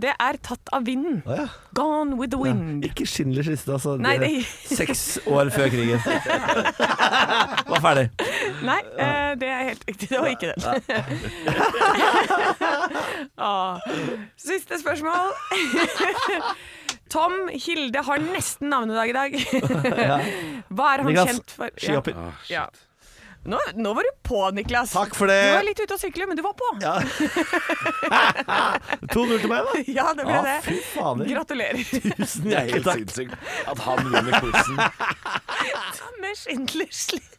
Det 0.00 0.12
er 0.22 0.36
tatt 0.40 0.70
av 0.72 0.84
vinden. 0.86 1.18
Oh, 1.28 1.34
ja. 1.36 1.44
Gone 1.76 2.14
with 2.16 2.30
the 2.32 2.38
wind. 2.40 2.84
Ikke 2.86 3.04
Schindlers 3.04 3.50
liste, 3.50 3.72
altså. 3.74 3.96
Nei, 4.00 4.14
Det- 4.22 4.46
Seks 4.78 5.18
år 5.28 5.50
før 5.52 5.68
krigen. 5.68 6.00
Var 7.74 7.82
ferdig. 7.84 8.06
Nei, 8.64 8.78
eh, 8.96 9.34
det 9.42 9.48
er 9.50 9.62
helt 9.68 9.84
riktig. 9.90 10.08
Det 10.08 10.20
var 10.22 10.30
ikke 10.32 10.54
den. 10.54 10.62
Åh. 13.38 13.76
Siste 14.40 14.78
spørsmål. 14.80 15.34
Tom 17.10 17.32
Hilde 17.52 18.02
har 18.06 18.18
nesten 18.22 18.70
navnedag 18.70 19.10
i 19.10 19.16
dag. 19.16 19.34
Hva 20.70 20.92
er 20.94 21.02
han 21.02 21.10
Niklas, 21.10 21.26
kjent 21.34 21.50
for? 21.58 21.68
skihopping. 21.76 22.16
Ah, 22.16 22.32
shit. 22.46 22.54
Ja. 22.56 22.66
Nå, 23.48 23.56
nå 23.80 23.94
var 23.96 24.04
du 24.04 24.10
på, 24.28 24.36
Niklas. 24.52 24.90
Takk 24.92 25.14
for 25.16 25.24
det 25.30 25.38
Du 25.40 25.54
var 25.56 25.62
litt 25.64 25.78
ute 25.80 25.94
å 25.96 26.00
sykle, 26.00 26.26
men 26.28 26.36
du 26.36 26.42
var 26.44 26.52
på. 26.58 26.66
Ja. 26.84 26.98
2-0 29.14 29.40
til 29.40 29.48
meg, 29.48 29.64
da. 29.64 29.72
Ja, 29.88 30.10
det 30.18 30.24
ble 30.28 30.34
Ja, 30.36 30.42
det. 30.44 30.58
fy 30.66 30.76
fader. 30.92 31.24
Gratulerer. 31.30 31.80
Tusen 32.20 32.44
Det 32.44 32.52
er 32.52 32.68
hjertelig 32.68 32.76
helt 32.76 32.84
takk. 32.84 33.00
sinnssykt 33.00 33.32
at 33.72 33.78
han 33.86 33.96
vinner 34.04 34.36
quizen. 34.44 34.76
Samme 35.96 36.28
Schindlers 36.36 37.08
liste. 37.16 37.36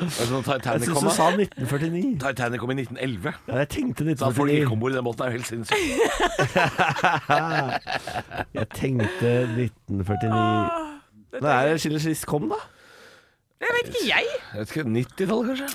Når 0.00 0.46
Jeg 0.46 0.86
syns 0.86 1.02
du 1.02 1.10
sa 1.12 1.26
1949. 1.34 2.22
Titanic 2.22 2.60
kom 2.62 2.70
i 2.70 2.78
1911. 2.78 3.34
Ja, 3.50 3.54
jeg 3.64 3.68
tenkte 3.74 4.06
Så 4.14 4.30
at 4.30 4.36
får 4.38 4.46
gikk 4.48 4.70
1949. 4.70 4.72
om 4.72 4.78
bord 4.80 4.92
i 4.92 4.94
den 4.96 5.04
båten 5.04 5.20
er 5.20 5.26
jo 5.26 5.34
helt 5.34 5.50
sinnssykt. 5.50 5.74
Jeg 8.60 8.66
tenkte 8.78 9.30
1949. 9.58 10.30
Nå 10.30 11.42
Når 11.42 11.50
er 11.50 11.74
det 11.74 11.80
Schindlers 11.82 12.06
list 12.08 12.22
kom, 12.30 12.46
da? 12.54 12.60
Det 13.60 13.68
vet 13.76 13.88
ikke 13.90 14.06
jeg. 14.08 14.28
Jeg 14.54 14.60
vet 14.62 14.70
ikke, 14.72 14.84
90-tallet 14.94 15.50
kanskje? 15.50 15.68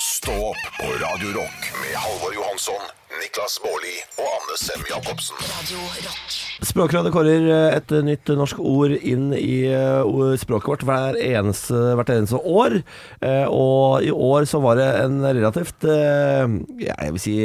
Stå 0.00 0.34
opp 0.50 0.62
på 0.78 0.88
Radio 1.00 1.30
Rock 1.36 1.66
med 1.80 1.92
Halvor 2.00 2.32
Johansson, 2.36 2.86
Niklas 3.20 3.58
Baarli 3.60 3.92
og 4.20 4.28
Anne 4.38 4.56
Sem 4.60 4.84
Jacobsen. 4.88 5.42
Radio 5.50 5.82
Rock. 6.06 6.38
Språkrådet 6.70 7.12
kårer 7.14 7.46
eh, 7.52 7.76
et 7.78 7.92
nytt 8.06 8.32
norsk 8.36 8.60
ord 8.64 8.94
inn 8.96 9.30
i 9.36 9.62
eh, 9.68 10.34
språket 10.40 10.72
vårt 10.72 10.84
hver 10.88 11.18
eneste, 11.20 11.76
hvert 11.98 12.12
eneste 12.14 12.40
år. 12.40 12.78
Eh, 13.20 13.46
Og 13.52 14.04
i 14.08 14.12
år 14.12 14.48
så 14.48 14.60
var 14.64 14.80
det 14.80 14.88
en 15.04 15.20
relativt, 15.24 15.84
ja, 15.88 16.96
jeg 16.96 17.16
vil 17.16 17.24
si, 17.24 17.36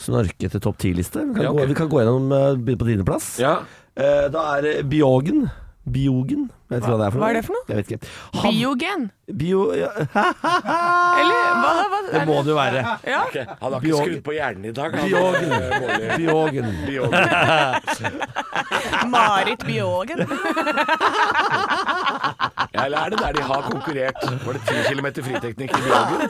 snorkete 0.00 0.60
topp 0.64 0.78
ti-liste. 0.80 1.24
Vi, 1.28 1.34
kan 1.36 1.44
Ja, 1.48 1.52
okay. 1.52 1.64
gå- 1.66 1.72
vi 1.74 1.78
kan 1.82 1.92
gå 1.92 2.00
gjennom 2.00 2.30
på 2.80 2.88
tiendeplass. 2.88 3.34
Ja. 3.42 3.58
Eh, 3.96 4.28
Da 4.32 4.46
er 4.60 4.80
biogen. 4.88 5.50
Biogen? 5.92 6.50
Jeg 6.70 6.76
vet 6.76 6.84
ikke 6.84 6.90
hva 6.92 6.98
det 7.00 7.06
er 7.06 7.10
for 7.10 7.18
noe. 7.18 7.24
Hva 7.24 7.28
er 7.30 7.34
det 7.34 7.44
for 7.46 7.54
noe? 7.56 7.64
Jeg 7.68 7.76
vet 7.76 7.88
ikke. 7.90 8.00
Han, 8.40 8.50
Biogen. 8.54 9.00
Bio... 9.40 9.60
Ja. 9.74 9.88
Eller 11.20 11.34
hva? 11.62 11.72
hva 11.90 11.98
Det 12.12 12.20
må 12.28 12.36
det 12.46 12.52
jo 12.52 12.56
være. 12.58 12.80
Ja. 13.10 13.20
Okay. 13.26 13.44
Han 13.60 13.72
har 13.74 13.78
ikke 13.80 13.96
skrudd 14.04 14.22
på 14.28 14.32
hjernen 14.36 14.64
i 14.70 14.72
dag. 14.76 14.90
han. 14.94 15.04
Biogen. 15.10 15.50
Eh, 15.50 16.16
Biogen. 16.16 16.66
Biogen. 16.86 17.20
Marit 19.14 19.66
Biogen. 19.66 20.20
Ja, 22.70 22.84
eller 22.86 22.98
er 22.98 23.08
det 23.10 23.18
der 23.18 23.32
de 23.34 23.42
har 23.42 23.62
konkurrert? 23.66 24.14
Var 24.46 24.52
det 24.52 24.60
10 24.68 24.94
km 24.94 25.06
friteknikk 25.26 25.72
i 25.74 25.80
Biogen? 25.82 26.20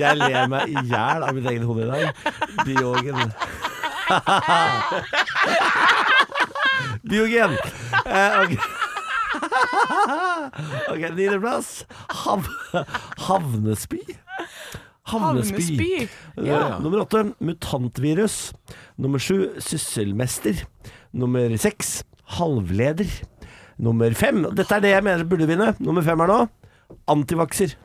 Jeg 0.00 0.16
ler 0.16 0.46
meg 0.48 0.72
i 0.72 0.76
hjel 0.88 1.22
av 1.26 1.34
mitt 1.36 1.46
eget 1.50 1.66
hode 1.68 1.84
i 1.84 1.90
dag. 1.90 2.04
Biogen. 2.64 3.18
Biogen. 7.12 7.56
Eh, 8.06 8.40
ok. 8.42 8.56
Ok, 10.92 11.02
niendeplass. 11.16 11.82
Hav 12.22 12.46
havnesby. 13.26 14.00
Havnesby. 15.12 16.08
Ja. 16.36 16.78
Nummer 16.82 17.04
åtte 17.04 17.24
mutantvirus. 17.42 18.52
Nummer 18.96 19.22
sju 19.22 19.52
sysselmester. 19.62 20.64
Nummer 21.12 21.54
seks 21.60 22.00
halvleder. 22.38 23.10
Nummer 23.82 24.14
fem 24.14 24.44
Dette 24.54 24.76
er 24.78 24.84
det 24.84 24.92
jeg 24.94 25.04
mener 25.06 25.28
burde 25.28 25.48
vinne. 25.50 25.72
Nummer 25.82 26.04
fem 26.06 26.22
er 26.22 26.30
nå 26.30 26.40
antivakser. 27.10 27.76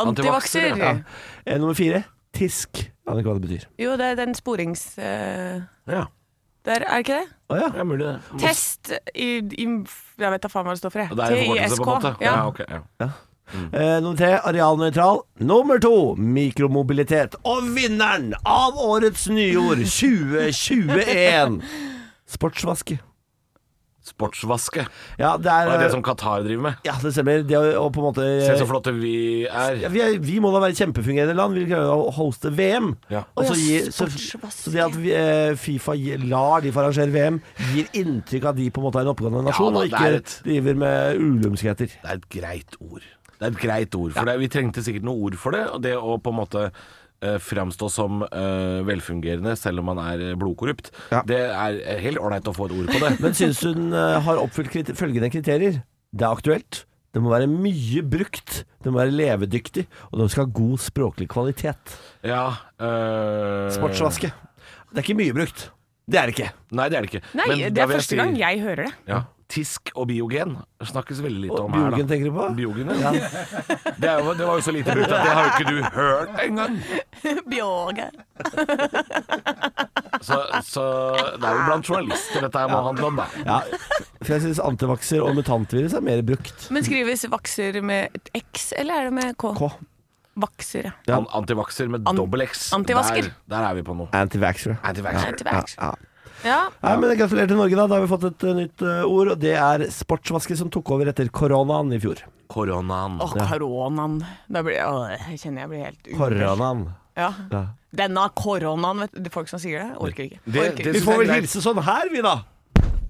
Antivakser. 0.00 0.76
Ja. 0.76 0.92
Eh, 1.44 1.58
nummer 1.60 1.76
fire 1.76 2.04
tisk. 2.36 2.86
Aner 3.06 3.22
ikke 3.22 3.30
hva 3.30 3.38
det 3.38 3.48
betyr. 3.48 3.66
Jo, 3.80 3.94
det 3.98 4.12
er 4.12 4.18
den 4.18 4.34
sporings... 4.36 4.82
Uh... 4.98 5.62
Ja, 5.88 6.06
der, 6.66 6.82
er 6.84 6.98
det 6.98 7.04
ikke 7.04 7.20
det? 7.20 7.30
Å 7.46 7.60
ja. 7.60 7.70
det 7.72 7.80
er 7.82 7.86
mulig 7.86 8.06
det. 8.08 8.16
Test 8.42 8.90
i, 9.14 9.28
i 9.38 9.66
Jeg 10.18 10.32
vet 10.34 10.42
da 10.42 10.50
faen 10.50 10.66
hva 10.66 10.74
det 10.74 10.82
står 10.82 10.94
for, 10.94 11.04
jeg. 11.04 11.14
Forkortelse, 11.14 11.78
på 11.78 11.86
en 11.86 11.92
måte. 11.94 12.12
Ja. 12.24 12.34
Ja, 12.34 12.46
ok, 12.50 12.60
ja. 13.00 13.10
Eh, 13.54 13.98
nummer 14.02 14.16
tre 14.18 14.32
arealnøytral. 14.42 15.20
Nummer 15.46 15.78
to 15.82 16.14
mikromobilitet. 16.18 17.36
Og 17.46 17.68
vinneren 17.76 18.32
av 18.42 18.78
årets 18.82 19.28
nyord 19.30 19.84
2021 20.00 21.60
sportsvaske. 22.26 22.98
Sportsvaske. 24.06 24.84
Ja, 25.18 25.32
det 25.36 25.50
er, 25.50 25.66
Det 25.66 25.74
er 25.76 25.82
det 25.86 25.90
som 25.96 26.02
Qatar 26.06 26.44
driver 26.46 26.62
med. 26.68 26.76
Ja, 26.86 26.94
det 27.02 27.10
stemmer. 27.16 27.42
Det 27.46 27.58
å, 27.58 27.86
på 27.90 28.02
en 28.02 28.06
måte 28.06 28.26
Se 28.46 28.54
så 28.60 28.66
flotte 28.68 28.92
vi 28.94 29.14
er. 29.48 29.80
Ja, 29.82 29.90
vi, 29.92 30.02
er, 30.04 30.18
vi 30.22 30.38
må 30.42 30.52
da 30.54 30.60
være 30.62 30.76
kjempefungerende 30.78 31.34
land. 31.38 31.58
Vi 31.58 31.66
klarer 31.70 31.90
å 31.90 32.12
hoste 32.16 32.52
VM. 32.54 32.92
Ja. 33.12 33.24
Og 33.34 33.48
så, 33.50 33.56
gir, 33.58 33.90
så, 33.94 34.06
så 34.08 34.72
det 34.74 34.84
at 34.86 34.96
vi, 35.02 35.10
eh, 35.16 35.56
Fifa 35.58 35.96
gir- 35.98 36.22
lar 36.30 36.62
de 36.64 36.70
få 36.74 36.84
arrangere 36.84 37.10
VM, 37.14 37.40
gir 37.74 37.90
inntrykk 37.98 38.46
av 38.46 38.54
at 38.54 38.60
de 38.62 38.70
på 38.70 38.82
en 38.82 38.86
måte 38.88 39.02
er 39.02 39.08
en 39.08 39.12
oppegående 39.14 39.44
nasjon, 39.50 39.74
da, 39.74 39.82
og 39.82 39.90
ikke 39.90 40.14
et- 40.20 40.38
driver 40.46 40.78
med 40.86 41.20
ulumskheter. 41.26 41.90
Det 41.98 42.10
er 42.14 42.20
et 42.22 42.28
greit 42.38 42.78
ord. 42.80 43.02
Det 43.36 43.44
er 43.44 43.50
et 43.52 43.58
greit 43.60 43.94
ord, 43.98 44.14
for 44.16 44.24
det, 44.24 44.38
vi 44.40 44.48
trengte 44.48 44.80
sikkert 44.86 45.04
noe 45.04 45.26
ord 45.28 45.34
for 45.36 45.52
det. 45.52 45.66
Og 45.74 45.82
det 45.84 45.92
å 45.98 46.14
på 46.22 46.32
en 46.32 46.38
måte 46.38 46.70
eh, 47.22 47.36
framstå 47.42 47.88
som 47.92 48.22
eh, 48.26 48.80
velfungerende 48.88 49.54
selv 49.58 49.80
om 49.82 49.88
man 49.92 50.00
er 50.02 50.24
eh, 50.30 50.34
blodkorrupt, 50.38 50.90
Ja. 51.12 51.22
det 51.28 51.38
er 51.46 51.78
eh, 51.84 52.00
helt 52.04 52.18
ålreit 52.22 52.48
å 52.50 52.54
få 52.56 52.66
et 52.68 52.76
ord 52.78 52.90
på 52.92 53.00
det. 53.04 53.12
Men 53.24 53.36
syns 53.38 53.62
hun 53.66 53.92
eh, 53.92 54.18
har 54.26 54.42
oppfylt 54.42 54.72
kriter 54.72 54.98
følgende 54.98 55.30
kriterier? 55.32 55.82
Det 56.16 56.24
er 56.26 56.32
aktuelt. 56.32 56.84
Det 57.16 57.22
må 57.24 57.30
være 57.32 57.46
mye 57.48 58.02
brukt. 58.04 58.64
Det 58.84 58.92
må 58.92 58.98
være 59.00 59.14
levedyktig. 59.16 59.86
Og 60.12 60.20
det 60.20 60.26
skal 60.34 60.44
ha 60.46 60.52
god 60.52 60.82
språklig 60.84 61.28
kvalitet. 61.32 61.94
Ja 62.26 62.42
øh... 62.76 63.70
Sportsvaske. 63.72 64.28
Det 64.92 65.00
er 65.00 65.04
ikke 65.06 65.16
mye 65.18 65.34
brukt. 65.36 65.70
Det 66.06 66.18
er 66.20 66.24
det 66.30 66.34
ikke. 66.38 66.50
Nei, 66.78 66.86
det 66.88 66.96
er 66.98 67.02
det 67.06 67.10
ikke. 67.14 67.24
Nei, 67.34 67.46
Men 67.50 67.58
det 67.64 67.70
da 67.74 67.82
er 67.82 67.86
vil 67.90 67.96
første 67.98 68.14
si- 68.14 68.20
gang 68.20 68.36
jeg 68.38 68.60
hører 68.62 68.82
det. 68.86 68.94
Ja. 69.10 69.20
Tisk 69.46 69.92
og 69.94 70.08
biogen 70.10 70.56
snakkes 70.82 71.20
veldig 71.22 71.40
lite 71.44 71.54
Og 71.54 71.60
om 71.68 71.72
her. 71.76 71.80
biogen 71.92 72.06
da. 72.06 72.10
tenker 72.14 72.26
du 72.26 72.32
på? 72.34 72.42
Biogen, 72.58 72.86
ja. 72.98 73.10
Det, 74.02 74.08
er 74.10 74.18
jo, 74.22 74.26
det 74.34 74.42
var 74.48 74.54
jo 74.58 74.62
så 74.66 74.72
lite 74.74 74.90
brukt 74.96 75.12
at 75.14 75.22
det 75.22 75.30
har 75.38 75.44
jo 75.44 75.50
ikke 75.54 75.70
du 75.70 75.76
hørt 75.94 76.30
engang. 76.42 76.74
Bjørge. 77.52 78.06
Så, 80.26 80.36
så 80.64 80.82
det 81.38 81.44
er 81.44 81.52
jo 81.58 81.64
blant 81.68 81.86
journalister 81.90 82.40
dette 82.46 82.58
her 82.62 82.70
må 82.72 82.78
handle 82.86 83.04
om, 83.10 83.18
da. 83.20 83.26
Ja, 83.46 83.58
for 84.24 84.30
jeg 84.32 84.42
syns 84.46 84.60
antivakser 84.64 85.20
og 85.22 85.34
mutantvirus 85.36 85.92
er 85.98 86.02
mer 86.02 86.22
brukt. 86.26 86.64
Men 86.74 86.82
skrives 86.86 87.26
vakser 87.30 87.76
med 87.84 88.08
et 88.16 88.30
X, 88.40 88.70
eller 88.80 88.94
er 89.04 89.10
det 89.10 89.14
med 89.18 89.36
K? 89.38 89.52
K. 89.60 89.68
Vakser, 90.36 90.90
ja. 90.90 90.92
Ja. 91.08 91.18
Antivakser 91.38 91.88
med 91.88 92.04
An- 92.08 92.16
dobbel 92.18 92.42
X. 92.44 92.68
antivasker. 92.76 93.30
Der, 93.30 93.54
der 93.54 93.70
er 93.70 93.74
vi 93.78 93.82
på 93.86 93.94
noe. 93.96 94.08
Antivaxer. 94.12 94.76
Antivaxer. 94.84 95.32
Antivaxer. 95.32 95.80
Ja. 95.80 95.94
Ja. 96.44 96.58
Nei, 96.82 96.92
men 97.00 97.14
Gratulerer 97.16 97.48
til 97.48 97.56
Norge, 97.56 97.76
da. 97.78 97.86
Da 97.88 97.96
har 97.96 98.02
vi 98.04 98.10
fått 98.10 98.26
et 98.28 98.44
uh, 98.44 98.52
nytt 98.58 98.82
uh, 98.84 99.02
ord. 99.08 99.30
Og 99.32 99.38
det 99.40 99.54
er 99.56 99.86
sportsvasker 99.90 100.58
som 100.60 100.68
tok 100.70 100.90
over 100.92 101.08
etter 101.10 101.30
koronaen 101.32 101.94
i 101.96 102.00
fjor. 102.02 102.20
Koronaen. 102.52 103.16
Å, 103.24 103.30
koronaen. 103.32 104.18
Da 104.52 104.62
blir 104.66 104.78
å, 104.84 105.06
jeg 105.14 105.40
kjenner 105.42 105.64
jeg 105.64 105.72
blir 105.72 105.84
helt 105.88 106.02
uvel. 106.12 106.18
Koronaen. 106.20 106.84
Ja. 107.16 107.30
Ja. 107.50 107.62
Denne 107.96 108.26
koronaen, 108.36 109.00
vet 109.06 109.16
du. 109.24 109.30
Folk 109.32 109.48
som 109.48 109.58
sier 109.62 109.80
det. 109.86 109.96
Orker 110.04 110.28
ikke. 110.28 110.42
Det- 110.44 110.66
Orker 110.68 110.84
det 110.90 110.94
Vi 110.98 111.02
får 111.08 111.22
vel 111.24 111.32
hilse 111.38 111.64
sånn 111.64 111.80
her, 111.88 112.12
vi, 112.12 112.20
da. 112.26 112.36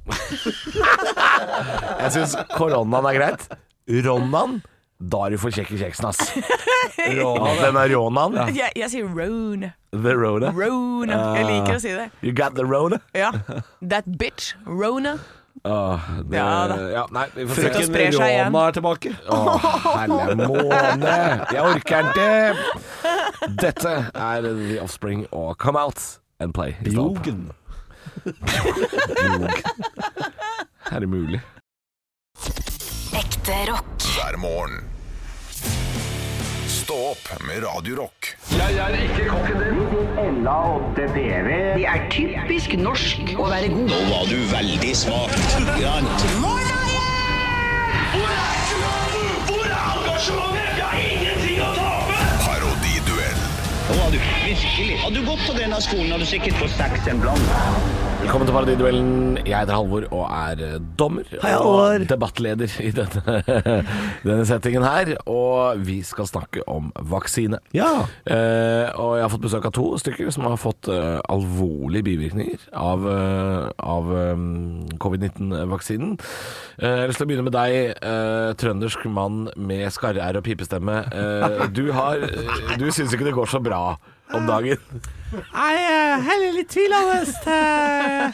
Jeg 0.86 2.10
syns 2.14 2.36
koronaen 2.54 3.08
er 3.10 3.16
greit. 3.18 3.46
Ronan, 4.06 4.60
da 4.98 5.26
er 5.26 5.34
du 5.34 5.38
for 5.40 5.52
kjekk 5.52 5.74
i 5.76 5.78
kjeksen, 5.80 6.06
ass. 6.08 6.20
Hvem 6.96 7.58
den 7.60 7.76
er 7.76 7.92
ronan. 7.92 8.36
Jeg, 8.56 8.72
jeg 8.76 8.90
sier 8.90 9.08
Rone. 9.12 9.72
The 9.92 10.14
Rona. 10.16 10.52
Rona. 10.56 11.18
Jeg 11.36 11.48
liker 11.50 11.76
å 11.76 11.80
si 11.82 11.92
det. 11.92 12.06
You 12.24 12.32
got 12.36 12.56
the 12.56 12.64
Rona. 12.64 12.98
Ja. 13.16 13.32
That 13.84 14.08
bitch. 14.18 14.54
Rona. 14.64 15.18
Åh, 15.66 16.00
det, 16.30 16.36
Ja 16.36 16.48
da. 16.70 16.76
ja, 16.92 17.02
nei, 17.10 17.24
vi 17.34 17.46
får 17.48 17.58
Frøken 17.58 17.86
se. 17.88 18.18
Rona 18.20 18.62
er 18.68 18.76
tilbake. 18.76 19.12
Åh, 19.28 19.68
helle 19.98 20.36
måne. 20.46 21.16
Jeg 21.52 21.62
orker 21.64 22.10
ikke. 22.12 22.28
Dette 23.60 23.94
er 24.14 24.46
The 24.46 24.78
Offspring 24.84 25.26
og 25.32 25.56
Come 25.60 25.80
Out 25.80 26.20
and 26.40 26.54
Play. 26.56 26.76
Bjogen. 26.86 27.50
Bjogen. 28.24 29.50
Er 30.92 31.00
det 31.02 31.08
mulig? 31.10 31.40
Ekte 33.46 33.70
rock. 33.70 34.02
hver 34.02 34.36
morgen. 34.36 34.84
Stå 36.66 36.94
opp 37.12 37.28
med 37.46 37.62
Radio 37.62 37.96
Rock. 37.96 38.36
Det 38.50 38.58
er 41.86 42.10
typisk 42.10 42.74
norsk 42.74 43.20
å 43.38 43.46
være 43.46 43.68
god. 43.70 43.86
Nå 43.92 44.00
var 44.10 44.26
du 44.26 44.34
veldig 44.50 44.96
smak. 44.98 45.30
Hvor 45.62 45.78
er 45.78 46.02
engasjementet? 46.02 46.74
Hvor 49.46 49.62
er 49.62 49.94
ingenting 49.94 50.65
Nå 53.86 53.94
var 54.00 54.10
du 54.10 54.18
virkelig. 54.18 54.96
Hadde 55.02 55.20
du 55.20 55.26
gått 55.28 55.44
på 55.46 55.54
denne 55.58 55.78
skolen, 55.84 56.10
hadde 56.10 56.24
du 56.26 56.30
sikkert 56.32 56.58
fått 56.58 56.74
seks 56.74 57.06
en 57.12 57.20
blant. 57.22 57.54
Velkommen 58.16 58.48
til 58.48 58.54
Paradiduellen. 58.56 59.10
Jeg 59.46 59.54
heter 59.60 59.76
Halvor 59.76 60.06
og 60.08 60.22
er 60.34 60.60
eh, 60.64 60.76
dommer 60.98 61.26
Hei, 61.30 61.50
Halvor. 61.52 61.92
og 62.00 62.06
debattleder 62.10 62.72
i 62.82 62.88
denne, 62.96 63.34
denne 64.26 64.46
settingen 64.48 64.82
her. 64.82 65.12
Og 65.30 65.82
vi 65.86 66.00
skal 66.08 66.26
snakke 66.26 66.64
om 66.72 66.88
vaksine. 67.12 67.60
Ja. 67.76 67.90
Eh, 68.26 68.88
og 68.98 69.12
jeg 69.20 69.26
har 69.26 69.30
fått 69.30 69.44
besøk 69.44 69.68
av 69.68 69.74
to 69.76 69.84
stykker 70.02 70.32
som 70.34 70.48
har 70.48 70.58
fått 70.58 70.88
eh, 70.90 71.20
alvorlige 71.30 72.08
bivirkninger 72.08 72.64
av, 72.74 73.06
eh, 73.12 73.68
av 73.84 74.10
eh, 74.16 74.42
covid-19-vaksinen. 75.06 76.16
Eh, 76.80 76.88
jeg 76.88 77.04
har 77.04 77.12
lyst 77.12 77.22
til 77.22 77.28
å 77.28 77.30
begynne 77.30 77.46
med 77.50 77.56
deg, 77.60 77.78
eh, 78.00 78.48
trøndersk 78.64 79.06
mann 79.12 79.44
med 79.70 79.86
skarre-r 79.94 80.40
og 80.40 80.48
pipestemme. 80.48 80.98
Eh, 81.12 81.62
du 81.76 81.84
har 81.94 82.26
Du 82.80 82.88
syns 82.90 83.12
ikke 83.14 83.28
det 83.28 83.36
går 83.38 83.54
så 83.54 83.62
bra 83.62 83.75
om 84.36 84.46
dagen? 84.48 84.78
Jeg 85.32 85.84
er 85.90 86.22
heller 86.26 86.52
litt 86.56 86.70
tvilende 86.72 87.18
til 87.44 88.30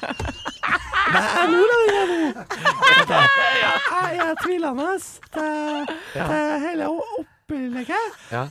Hva 1.12 1.22
er 1.42 1.50
nordlending, 1.52 2.34
jeg 3.92 4.20
er 4.26 4.34
tvilende 4.44 4.90
til, 5.34 5.92
til 6.14 6.52
hele 6.66 6.88
opplegget. 6.92 8.20
Ja. 8.32 8.46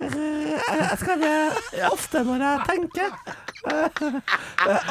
Eh, 0.00 0.06
eh, 0.08 0.80
Jeg 0.80 0.98
skarrer 1.02 1.90
ofte 1.92 2.22
når 2.24 2.44
jeg 2.46 2.60
tenker. 2.70 3.10
eh, 3.70 3.84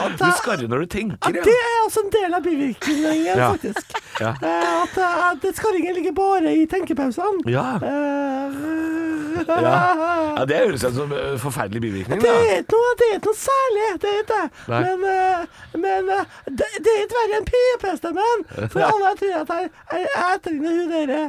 at 0.05 0.17
Du 0.19 0.25
skarrer 0.37 0.67
når 0.69 0.83
du 0.85 0.85
tenker, 0.93 1.17
ja. 1.33 1.41
det 1.47 1.55
er 1.55 1.77
også 1.87 2.03
en 2.05 2.11
del 2.13 2.33
av 2.37 2.43
bivirkningen, 2.45 3.25
Ja. 3.25 3.51
faktisk. 3.55 3.95
Ja. 4.21 4.33
Eh, 4.43 4.83
At, 4.83 4.97
at 5.43 5.55
skarringen 5.55 5.95
ligger 5.95 6.13
bare 6.13 6.53
i 6.55 6.65
tenkepausene. 6.69 7.41
Ja. 7.49 7.65
Eh, 7.81 8.99
Ja. 9.39 10.45
det 10.45 10.57
høres 10.57 10.83
ut 10.83 10.93
som 10.95 11.11
en 11.15 11.37
forferdelig 11.39 11.79
bivirkning. 11.81 12.19
Det 12.21 12.29
er 12.29 12.59
ikke 12.59 12.75
noe, 12.75 12.89
det 12.99 13.05
er 13.07 13.15
ikke 13.19 13.29
noe 13.29 13.39
særlig, 13.39 13.85
det 14.03 14.09
er 14.09 14.19
ikke. 14.23 14.41
Men, 14.67 15.03
eh, 15.09 15.45
men 15.79 16.09
eh, 16.15 16.25
det, 16.49 16.67
det 16.83 16.91
er 16.95 17.05
ikke 17.05 17.17
verre 17.19 17.37
enn 17.39 17.47
pipestemmen. 17.49 18.43
For 18.73 18.83
alle 18.89 19.13
tror 19.21 19.37
at 19.39 19.53
jeg, 19.55 19.71
jeg 19.93 20.25
etterligner 20.25 20.75
hun 20.75 20.91
dere 20.91 21.21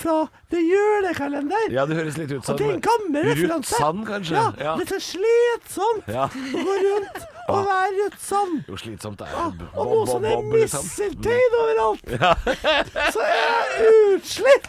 fra 0.00 0.16
The 0.50 0.62
Julekalender. 0.64 1.68
Ja, 1.76 1.84
det 1.86 1.98
høres 2.00 2.16
litt 2.18 2.32
ut 2.32 2.38
Og 2.40 2.44
som 2.48 2.56
det 2.56 2.66
er 2.70 2.74
en 2.78 2.84
gammel 2.88 3.27
Ruth. 3.36 3.68
Sand, 3.68 4.06
kanskje? 4.06 4.34
Ja, 4.36 4.52
Ja. 4.58 4.76
det 4.76 4.86
er 4.88 4.94
så 4.98 5.00
slitsomt 5.12 6.08
Ja. 6.08 6.28
å 6.28 6.64
gå 6.64 6.74
rundt 6.86 7.20
og 7.48 7.60
være 7.66 7.92
Ruth 7.98 8.18
Sand. 8.20 8.64
Jo, 8.68 8.76
slitsomt 8.76 9.18
det 9.18 9.28
er. 9.28 9.36
Og 9.76 9.84
Bob, 9.84 9.92
nå 9.92 10.06
som 10.08 10.22
det 10.22 10.32
er 10.32 10.42
misseltein 10.42 11.52
overalt, 11.62 12.02
så 13.12 13.20
er 13.20 13.38
jeg 13.38 13.94
utslitt. 14.16 14.68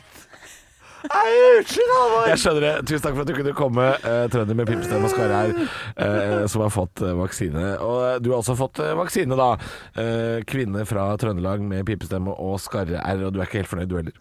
Jeg 1.00 1.32
er 1.32 1.62
utslitt, 1.62 1.92
Halvor. 1.96 2.26
Jeg 2.28 2.38
skjønner 2.42 2.60
det. 2.66 2.72
Tusen 2.90 3.04
takk 3.06 3.14
for 3.16 3.22
at 3.24 3.28
du 3.30 3.34
kunne 3.38 3.54
komme, 3.56 3.86
uh, 4.04 4.26
trønder 4.28 4.58
med 4.60 4.68
pipestemme 4.68 5.08
og 5.08 5.14
skare 5.14 5.38
her, 5.38 5.54
eh, 5.96 6.48
som 6.52 6.62
har 6.66 6.74
fått 6.76 7.00
eh, 7.08 7.14
vaksine. 7.16 7.70
Og 7.80 8.20
du 8.22 8.32
har 8.34 8.42
også 8.42 8.58
fått 8.60 8.82
vaksine, 9.00 9.38
da. 9.40 9.54
Eh, 9.96 10.42
kvinne 10.44 10.84
fra 10.86 11.16
Trøndelag 11.16 11.64
med 11.64 11.86
pimpestemme 11.88 12.36
og 12.36 12.60
skarre-r, 12.60 13.24
og 13.26 13.32
du 13.32 13.40
er 13.40 13.48
ikke 13.48 13.62
helt 13.64 13.72
fornøyd, 13.72 13.88
du 13.88 13.96
heller? 13.96 14.18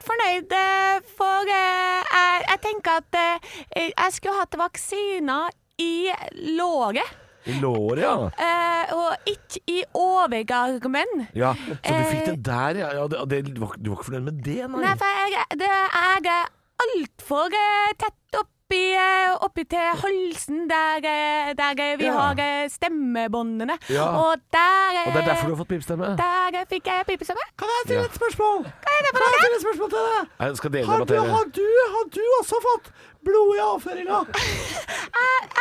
Helt 0.00 0.08
fornøyd, 0.08 0.52
eh, 0.56 1.00
for 1.18 1.48
eh, 1.52 2.04
jeg, 2.08 2.44
jeg 2.48 2.60
tenker 2.64 3.00
at 3.02 3.16
eh, 3.20 3.88
jeg 3.90 4.12
skulle 4.14 4.38
hatt 4.38 4.56
vaksiner 4.56 5.50
i 5.76 6.08
låret. 6.56 7.10
I 7.44 7.58
låret, 7.60 8.00
ja. 8.00 8.14
Eh, 8.32 8.94
og 8.96 9.28
ikke 9.28 9.60
i 9.68 9.82
overgarmen. 9.92 11.26
ja. 11.36 11.52
Så 11.84 11.92
du 11.92 12.08
fikk 12.08 12.30
det 12.30 12.38
der, 12.46 12.80
ja. 12.80 12.94
ja 12.96 13.04
det, 13.12 13.26
det, 13.30 13.42
du, 13.56 13.60
var, 13.60 13.76
du 13.76 13.90
var 13.90 13.98
ikke 13.98 14.08
fornøyd 14.08 14.24
med 14.30 14.40
det, 14.46 14.56
nei? 14.70 14.80
Nei, 14.86 14.94
for 15.02 15.20
jeg, 15.34 15.44
det, 15.60 15.68
jeg 15.68 16.32
er 16.32 16.48
altfor 16.86 17.60
tett 18.00 18.18
tett 18.32 18.56
oppi, 18.70 18.94
eh, 18.94 19.34
oppi 19.42 19.64
til 19.66 19.78
halsen 20.02 20.68
der, 20.70 21.02
eh, 21.02 21.54
der 21.58 21.74
eh, 21.78 21.98
vi 21.98 22.04
Ja. 22.04 22.12
har 22.12 22.68
stemmebåndene. 22.68 23.78
Ja. 23.90 24.06
Og 24.14 24.36
der, 24.52 25.06
Og 25.06 25.12
det 25.12 25.22
er 25.22 25.26
derfor 25.26 25.46
du 25.48 25.54
har 25.54 25.64
fått 25.64 25.68
pipestemme? 25.68 26.06
Der 26.16 26.64
fikk 26.70 26.86
jeg 26.86 27.04
pipestemme. 27.06 27.42
Kan 27.58 27.66
jeg 27.66 27.82
stille 27.86 28.04
et 28.04 28.14
spørsmål? 28.14 28.64
Kan 28.64 28.92
jeg 28.94 29.10
stille 29.10 29.56
et 29.58 29.62
spørsmål 29.66 29.88
til 29.90 29.98
deg? 29.98 30.46
Jeg 30.46 30.56
skal 30.56 30.70
dele 30.72 30.86
Har 30.86 30.98
du, 31.04 31.14
har, 31.14 31.44
du, 31.58 31.66
har 31.94 32.04
du 32.14 32.22
også 32.40 32.56
fått 32.68 32.92
blod 33.26 33.56
i 33.56 33.60
avføringa? 33.66 34.18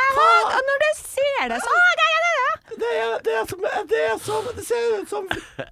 Har, 0.09 0.45
og 0.55 0.61
når 0.67 0.77
du 0.83 0.89
ser 0.99 1.43
det, 1.51 1.57
så 1.63 1.69
har 1.75 1.99
jeg 1.99 2.21
det. 2.25 2.35
Det 2.79 2.89
er, 3.01 3.13
det 3.25 3.33
er 3.39 3.45
som 3.49 3.63
Det 3.89 3.99
er 4.07 4.17
som 4.23 4.45
Det 4.55 4.63
ser 4.65 4.83
ut 5.01 5.09
som 5.09 5.25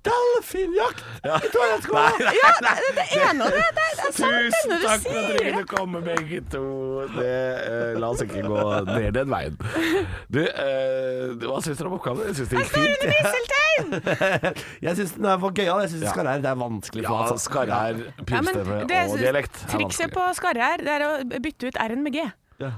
delfinjakt 0.07 1.03
i 1.45 1.49
toalettskåla. 1.53 2.09
Ja, 2.37 2.51
det, 2.65 2.73
det 2.97 3.05
er 3.21 3.33
noe 3.37 3.51
det. 3.53 3.63
Det, 3.77 3.85
det 3.97 4.07
det 4.07 4.13
Tusen 4.17 4.73
takk 4.83 5.03
for 5.05 5.19
at 5.19 5.27
dere 5.29 5.37
det. 5.37 5.43
kunne 5.51 5.67
komme, 5.71 6.01
begge 6.05 6.41
to. 6.51 6.63
Det, 7.15 7.29
eh, 7.67 7.93
la 8.01 8.09
oss 8.13 8.23
ikke 8.25 8.43
gå 8.47 8.63
ned 8.89 9.09
den 9.17 9.31
veien. 9.31 9.57
Du, 10.33 10.41
eh, 10.43 11.37
hva 11.45 11.61
syns 11.65 11.79
dere 11.79 11.91
om 11.91 11.97
oppgaven? 11.99 12.27
Jeg 12.31 12.39
syns 12.41 12.49
det 12.53 12.63
gikk 12.63 12.71
fint. 12.75 13.53
Jeg 14.87 14.97
syns 14.97 15.11
den 15.19 15.27
var 15.29 15.51
gøyal. 15.53 15.83
Jeg 15.85 15.91
syns 15.93 16.07
skarre-r 16.11 16.41
det 16.43 16.49
er 16.51 16.57
vanskelig 16.59 17.05
for 17.05 17.13
Ja, 17.13 17.27
altså. 17.27 17.37
skarre-r, 17.45 18.01
Ja, 18.17 18.41
det, 18.89 19.01
og 19.11 19.17
dialekt 19.21 19.59
er 19.67 19.73
Trikset 19.75 20.13
på 20.15 20.25
skarre 20.37 20.71
her, 20.71 20.81
det 20.83 20.95
er 20.97 21.05
å 21.05 21.11
bytte 21.45 21.69
ut 21.71 21.76
R-en 21.85 22.03
med 22.03 22.17
G. 22.17 22.25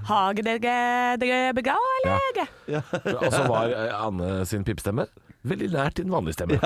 Hage 0.09 0.43
dere 0.43 1.15
dere 1.21 1.53
bega, 1.55 1.75
eller? 2.03 2.49
Og 3.21 3.29
så 3.31 3.43
var 3.47 3.71
eh, 3.71 3.93
Anne 3.95 4.45
sin 4.49 4.65
pipestemme 4.67 5.07
veldig 5.51 5.69
nært 5.73 5.95
din 5.99 6.09
vanlige 6.13 6.35
stemme. 6.39 6.57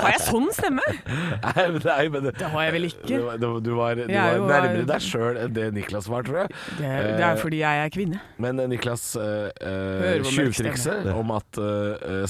Har 0.00 0.10
jeg 0.14 0.22
sånn 0.24 0.48
stemme? 0.56 0.84
Nei, 0.90 1.66
men, 1.70 1.80
nei, 1.84 2.04
men 2.14 2.20
det, 2.28 2.32
har 2.40 2.60
jeg 2.66 2.72
vel 2.76 2.84
ikke. 2.90 3.04
Du, 3.10 3.16
var- 3.26 3.38
du, 3.40 3.46
du 3.64 3.70
var, 3.78 3.92
du 4.00 4.04
var 4.14 4.30
nærmere 4.50 4.84
deg 4.88 5.00
sjøl 5.04 5.34
enn 5.44 5.52
det 5.56 5.66
Niklas 5.76 6.06
var, 6.10 6.20
tror 6.26 6.36
jeg. 6.44 6.48
Det, 6.80 6.90
det 7.20 7.26
er 7.30 7.36
fordi 7.40 7.58
jeg 7.62 7.74
er 7.86 7.90
kvinne. 7.94 8.18
Men 8.40 8.52
Niklas, 8.70 8.78
Niklas, 8.80 9.04
uh, 9.16 9.22
Hører 9.60 10.20
hvor 10.24 10.26
mørk 10.30 10.34
tjuvtrikset 10.34 11.06
om 11.14 11.28
at 11.36 11.50
uh, 11.60 11.64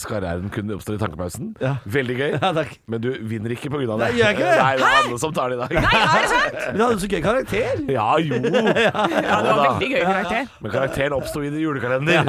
skarre-r-en 0.01 0.51
kunne 0.55 0.75
oppstå 0.77 0.91
i 0.97 0.99
tankepausen, 1.01 1.47
Ja. 1.63 1.73
veldig 1.87 2.17
gøy. 2.19 2.31
Ja, 2.37 2.49
takk. 2.57 2.73
Men 2.91 2.99
du 3.05 3.11
vinner 3.31 3.51
ikke 3.55 3.69
pga. 3.73 3.79
det. 3.87 3.95
Nei, 4.03 4.11
gjør 4.19 4.27
jeg 4.27 4.35
ikke 4.37 4.49
det? 4.51 4.57
Nei, 4.61 4.75
det 4.81 4.85
er 4.89 4.93
alle 5.05 5.19
som 5.23 5.33
tar 5.37 5.47
det 5.53 5.57
i 5.57 5.59
dag. 5.63 5.71
Nei, 5.79 5.83
er 6.01 6.05
det 6.21 6.31
sant? 6.35 6.55
Men 6.71 6.77
du 6.79 6.83
hadde 6.85 7.01
så 7.05 7.09
gøy 7.11 7.23
karakter. 7.25 7.73
Ja, 7.91 8.09
jo. 8.21 8.35
Ja, 8.91 9.37
det 9.45 9.51
var 9.51 9.61
veldig 9.67 9.89
gøy 9.93 10.03
karakter. 10.05 10.43
Men 10.65 10.71
karakteren 10.75 11.13
oppsto 11.17 11.39
i 11.45 11.47
julekalender. 11.63 12.19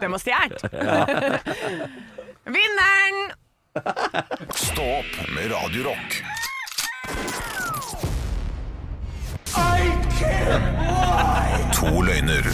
Den 0.00 0.12
har 0.12 0.18
stjålet. 0.18 0.62
Vinneren! 2.44 3.32
Stå 4.54 4.82
opp 4.82 5.28
med 5.34 5.50
Radio 5.50 5.82
Rock. 5.88 6.22
To 11.74 12.02
løgner 12.02 12.46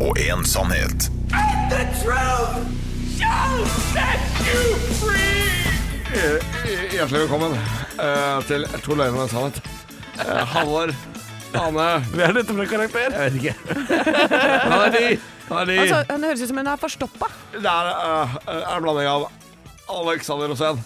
og 0.00 0.18
én 0.18 0.44
sannhet. 0.48 1.08
Hjertelig 6.92 7.20
velkommen 7.20 7.54
eh, 7.98 8.38
til 8.48 8.66
To 8.84 8.96
løgner 8.96 9.18
og 9.18 9.24
en 9.26 9.32
sannhet. 9.34 9.60
Eh, 10.20 10.42
Halvor, 10.54 10.92
Ane 11.56 11.86
Hva 12.12 12.26
er 12.28 12.34
dette 12.38 12.52
for 12.52 12.64
en 12.64 12.72
karakter? 12.72 13.08
Jeg 13.12 13.32
vet 13.32 13.40
ikke. 13.42 15.20
Han 15.58 15.74
er. 15.74 15.84
Altså, 15.84 16.02
han 16.10 16.26
høres 16.28 16.42
ut 16.42 16.52
som 16.52 16.62
hun 16.62 16.72
er 16.72 16.82
forstoppa. 16.86 17.30
Det 17.58 17.76
er, 17.76 17.92
uh, 17.92 18.40
er 18.56 18.74
en 18.76 18.88
blanding 18.88 19.12
av 19.12 19.30
Alexander 19.92 20.52
Rosén 20.52 20.82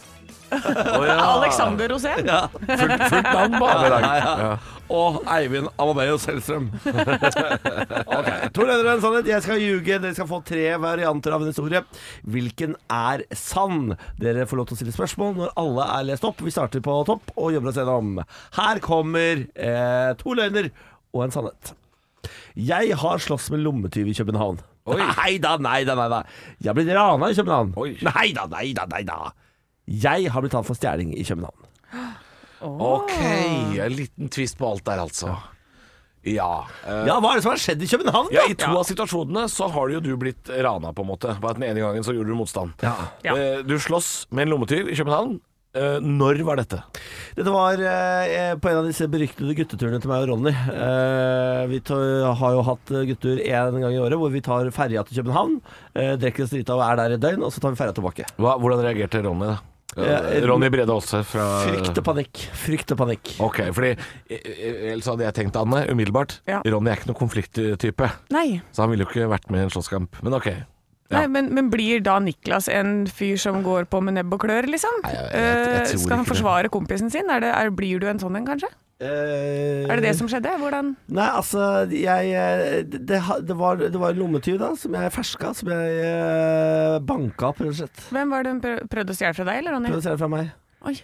Alexander 1.37 1.88
Rosén. 1.88 2.30
Fullt, 2.78 3.02
fullt 3.08 3.32
navn 3.32 3.58
på 3.58 3.66
Anne 3.66 3.87
i 3.87 3.90
dag. 3.90 4.04
Ja, 4.04 4.35
ja. 4.40 4.50
og 4.94 5.18
Eivind 5.35 5.68
Amadeus 5.82 6.26
Hellstrøm. 6.30 6.68
okay. 8.19 8.50
To 8.54 8.67
og 8.67 8.90
en 8.93 9.02
sannhet. 9.02 9.30
Jeg 9.30 9.45
skal 9.45 9.62
ljuge. 9.62 9.99
Dere 9.99 10.14
skal 10.17 10.28
få 10.30 10.40
tre 10.47 10.69
varianter 10.82 11.34
av 11.34 11.43
en 11.43 11.50
historie. 11.50 11.82
Hvilken 12.23 12.76
er 12.93 13.25
sann? 13.34 13.97
Dere 14.21 14.47
får 14.47 14.62
lov 14.62 14.69
til 14.71 14.78
å 14.78 14.80
stille 14.82 14.97
spørsmål 14.97 15.34
når 15.40 15.56
alle 15.64 15.88
er 15.97 16.10
lest 16.12 16.28
opp. 16.28 16.45
Vi 16.45 16.54
starter 16.54 16.84
på 16.84 17.00
topp 17.08 17.34
og 17.34 17.56
jobber 17.56 17.73
oss 17.73 17.80
gjennom. 17.82 18.23
Her 18.60 18.84
kommer 18.84 19.47
eh, 19.54 20.12
to 20.21 20.36
løgner 20.38 20.71
og 21.17 21.26
en 21.26 21.34
sannhet. 21.34 21.75
Jeg 22.56 22.97
har 22.97 23.19
slåss 23.21 23.50
med 23.52 23.60
lommetyv 23.60 24.08
i 24.08 24.14
København. 24.16 24.58
Nei 24.86 25.32
da, 25.42 25.56
nei 25.58 25.80
da, 25.84 25.97
nei 25.99 26.06
da. 26.12 26.21
Jeg 26.62 26.71
har 26.71 26.76
blitt 26.78 26.92
rana 26.95 27.28
i 27.32 27.34
København. 27.36 27.73
Oi. 27.82 27.90
Nei 28.06 28.28
da, 28.36 28.45
nei 28.52 28.69
da, 28.76 28.84
nei 28.92 29.02
da. 29.08 29.16
Jeg 29.86 30.30
har 30.32 30.42
blitt 30.45 30.54
tatt 30.54 30.66
for 30.69 30.78
stjeling 30.78 31.10
i 31.19 31.25
København. 31.26 31.66
Ok, 32.66 33.12
en 33.21 33.92
liten 33.92 34.30
twist 34.32 34.56
på 34.58 34.71
alt 34.71 34.84
der, 34.86 35.02
altså. 35.04 35.34
Ja. 36.26 36.64
eh, 36.86 37.04
Ja, 37.06 37.19
hva 37.23 37.34
er 37.34 37.38
det 37.38 37.45
som 37.45 37.52
har 37.52 37.60
skjedd 37.62 37.82
i 37.84 37.88
København? 37.90 38.30
ja? 38.34 38.47
I 38.50 38.56
to 38.58 38.71
av 38.73 38.86
situasjonene 38.88 39.45
så 39.52 39.69
har 39.71 39.92
jo 39.92 40.00
du 40.02 40.12
blitt 40.19 40.49
rana, 40.50 40.90
på 40.97 41.04
en 41.04 41.10
måte. 41.12 41.34
Bare 41.42 41.54
at 41.54 41.60
Den 41.60 41.69
ene 41.69 41.84
gangen 41.84 42.02
så 42.06 42.14
gjorde 42.16 42.32
du 42.32 42.38
motstand. 42.38 42.73
Ja. 42.82 42.95
Ja. 43.26 43.36
Eh, 43.36 43.60
Du 43.66 43.76
slåss 43.78 44.26
med 44.30 44.47
en 44.47 44.54
lommetyv 44.56 44.88
i 44.90 44.97
København. 44.99 45.36
Eh, 45.76 45.99
Når 46.00 46.41
var 46.47 46.56
dette? 46.60 46.78
Dette 47.36 47.52
var 47.52 47.80
eh, 47.84 48.54
på 48.56 48.71
en 48.71 48.78
av 48.80 48.89
disse 48.89 49.06
beryktede 49.12 49.56
gutteturene 49.58 50.00
til 50.00 50.08
meg 50.12 50.25
og 50.25 50.30
Ronny. 50.32 50.54
Eh, 50.56 51.62
vi 51.73 51.80
tar, 51.84 52.04
har 52.41 52.56
jo 52.56 52.65
hatt 52.71 52.93
guttetur 53.12 53.43
én 53.45 53.80
gang 53.82 53.93
i 53.93 54.00
året 54.00 54.17
hvor 54.21 54.32
vi 54.32 54.41
tar 54.45 54.71
ferja 54.75 55.04
til 55.06 55.21
København. 55.21 55.58
Eh, 55.95 56.15
drikker 56.23 56.47
oss 56.47 56.54
drita 56.54 56.76
og 56.78 56.84
er 56.89 57.00
der 57.02 57.17
et 57.19 57.25
døgn, 57.26 57.45
og 57.45 57.52
så 57.52 57.60
tar 57.62 57.75
vi 57.75 57.80
ferja 57.82 57.97
tilbake. 57.97 58.28
Hva, 58.41 58.56
hvordan 58.62 58.84
reagerte 58.86 59.21
Ronny, 59.26 59.50
da? 59.52 59.58
Eh, 59.97 60.43
Ronny 60.45 60.69
Brede 60.73 60.93
Aase 60.93 61.23
fra 61.25 61.45
Frykt 61.65 62.00
og 62.00 62.04
panikk. 62.04 62.41
Frykt 62.65 62.93
og 62.93 62.99
panikk. 63.00 63.30
Ok, 63.45 63.60
fordi 63.76 63.93
eh, 63.95 64.41
eh, 64.41 64.80
ellers 64.93 65.08
hadde 65.08 65.25
jeg 65.25 65.36
tenkt, 65.39 65.56
Anne, 65.60 65.84
umiddelbart. 65.93 66.39
Ja. 66.49 66.62
Ronny 66.67 66.93
er 66.93 67.00
ikke 67.00 67.12
noen 67.12 67.21
konflikttype, 67.21 68.10
Nei. 68.34 68.49
så 68.76 68.84
han 68.84 68.93
ville 68.93 69.06
jo 69.06 69.12
ikke 69.12 69.28
vært 69.32 69.49
med 69.52 69.62
i 69.62 69.69
en 69.69 69.73
slåsskamp. 69.76 70.19
Men 70.26 70.36
ok. 70.41 70.50
Ja. 71.10 71.21
Nei, 71.21 71.26
men, 71.30 71.52
men 71.54 71.69
blir 71.71 72.00
da 72.02 72.16
Niklas 72.19 72.66
en 72.73 73.04
fyr 73.06 73.36
som 73.38 73.60
går 73.62 73.84
på 73.92 74.00
med 74.02 74.16
nebb 74.16 74.32
og 74.34 74.40
klør, 74.42 74.66
liksom? 74.66 74.90
Nei, 75.04 75.12
jeg- 75.12 75.30
jeg- 75.30 75.69
jeg 75.76 75.95
Eh, 75.95 76.00
Skal 76.02 76.16
han 76.16 76.26
forsvare 76.26 76.62
det. 76.66 76.73
kompisen 76.75 77.10
sin? 77.12 77.30
Er 77.30 77.40
det, 77.40 77.52
er, 77.54 77.71
blir 77.71 78.00
du 78.00 78.08
en 78.10 78.19
sånn 78.19 78.34
en, 78.36 78.47
kanskje? 78.47 78.73
Eh, 78.99 79.84
Er 79.86 80.00
det 80.00 80.02
det 80.02 80.16
som 80.16 80.26
skjedde? 80.26 80.50
Hvordan 80.58 80.97
Nei, 81.08 81.26
altså 81.28 81.86
jeg, 81.92 82.30
eh, 82.32 82.82
det, 82.82 83.21
det, 83.47 83.56
var, 83.56 83.76
var 83.76 84.10
en 84.10 84.19
lommetyv 84.19 84.58
da 84.58 84.75
som 84.75 84.95
jeg 84.95 85.12
ferska, 85.12 85.54
som 85.54 85.69
jeg 85.69 85.99
eh, 86.02 86.99
banka 87.04 87.50
opp, 87.52 87.60
rett 87.60 87.69
og 87.69 87.75
slett. 87.82 88.06
Hvem 88.10 88.30
var 88.32 88.42
det 88.42 88.52
hun 88.56 88.60
prøvde 88.88 89.12
å 89.12 89.19
stjele 89.19 89.34
fra 89.36 89.45
deg, 89.45 89.58
eller 89.60 89.76
Ronny? 89.76 89.90
Prøvde 89.92 90.00
å 90.02 90.06
stjele 90.08 90.19
fra 90.19 90.28
meg. 90.32 90.50
Oi. 90.86 90.97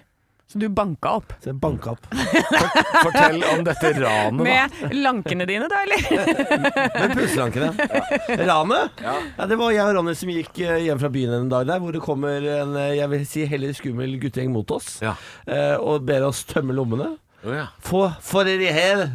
Så 0.53 0.59
du 0.61 0.67
banka 0.69 1.15
opp? 1.17 1.31
Så 1.41 1.49
jeg 1.49 1.57
banka 1.63 1.95
opp. 1.95 2.05
Fortell 2.13 3.39
om 3.55 3.63
dette 3.65 3.93
ranet, 3.97 4.37
da. 4.37 4.45
Med 4.45 4.93
lankene 5.01 5.47
dine, 5.49 5.65
da, 5.73 5.79
eller? 5.87 6.03
Med 6.99 7.15
puselankene. 7.17 7.71
Ja. 7.81 8.37
Ranet? 8.51 9.01
Ja. 9.01 9.47
det 9.49 9.57
var 9.63 9.73
jeg 9.73 9.87
og 9.87 9.97
Ronny 9.97 10.13
som 10.19 10.33
gikk 10.35 10.61
eh, 10.67 10.83
hjem 10.85 11.01
fra 11.01 11.09
byen 11.15 11.33
en 11.39 11.49
dag 11.53 11.65
der, 11.71 11.81
hvor 11.81 11.97
det 11.97 12.03
kommer 12.05 12.45
en 12.59 12.77
eh, 12.77 12.91
jeg 12.99 13.09
vil 13.15 13.25
si 13.31 13.47
heller 13.49 13.73
skummel 13.79 14.19
guttegjeng 14.21 14.53
mot 14.53 14.75
oss. 14.77 14.99
Ja. 15.05 15.15
eh, 15.49 15.75
og 15.81 16.05
ber 16.09 16.29
oss 16.29 16.45
tømme 16.53 16.77
lommene. 16.77 17.15
Oh, 17.47 17.55
ja. 17.57 17.71
Få 17.83 18.05
for 18.23 18.45
dere 18.47 18.77
her! 18.77 19.07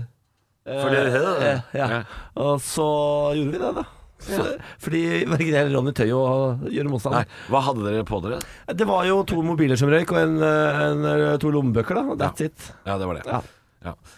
For 0.67 0.89
dere 0.91 1.13
her? 1.13 1.30
eh, 1.52 1.62
ja. 1.78 1.91
Ja. 2.00 2.02
Og 2.41 2.58
så 2.65 2.89
gjorde 3.38 3.54
vi 3.54 3.62
det, 3.62 3.76
da. 3.78 3.86
Så, 4.23 4.45
Fordi 4.82 5.01
verken 5.30 5.51
jeg 5.53 5.60
eller 5.62 5.75
Ronny 5.77 5.93
tør 5.95 6.10
jo 6.10 6.21
å 6.23 6.38
gjøre 6.73 6.89
motstand. 6.91 7.19
Nei, 7.19 7.51
hva 7.53 7.62
hadde 7.67 7.86
dere 7.86 8.08
på 8.08 8.21
dere? 8.23 8.39
Det 8.73 8.88
var 8.89 9.06
jo 9.10 9.21
to 9.30 9.43
mobiler 9.45 9.80
som 9.80 9.91
røyk, 9.93 10.15
og 10.15 10.23
en, 10.23 10.39
en, 10.41 11.06
to 11.41 11.53
lommebøker, 11.53 11.99
da. 11.99 12.17
That's 12.17 12.41
That's 12.41 12.49
it. 12.49 12.73
Ja, 12.88 12.97
det 12.97 13.10
var 13.10 13.19
det. 13.19 13.27
Ja. 13.30 13.43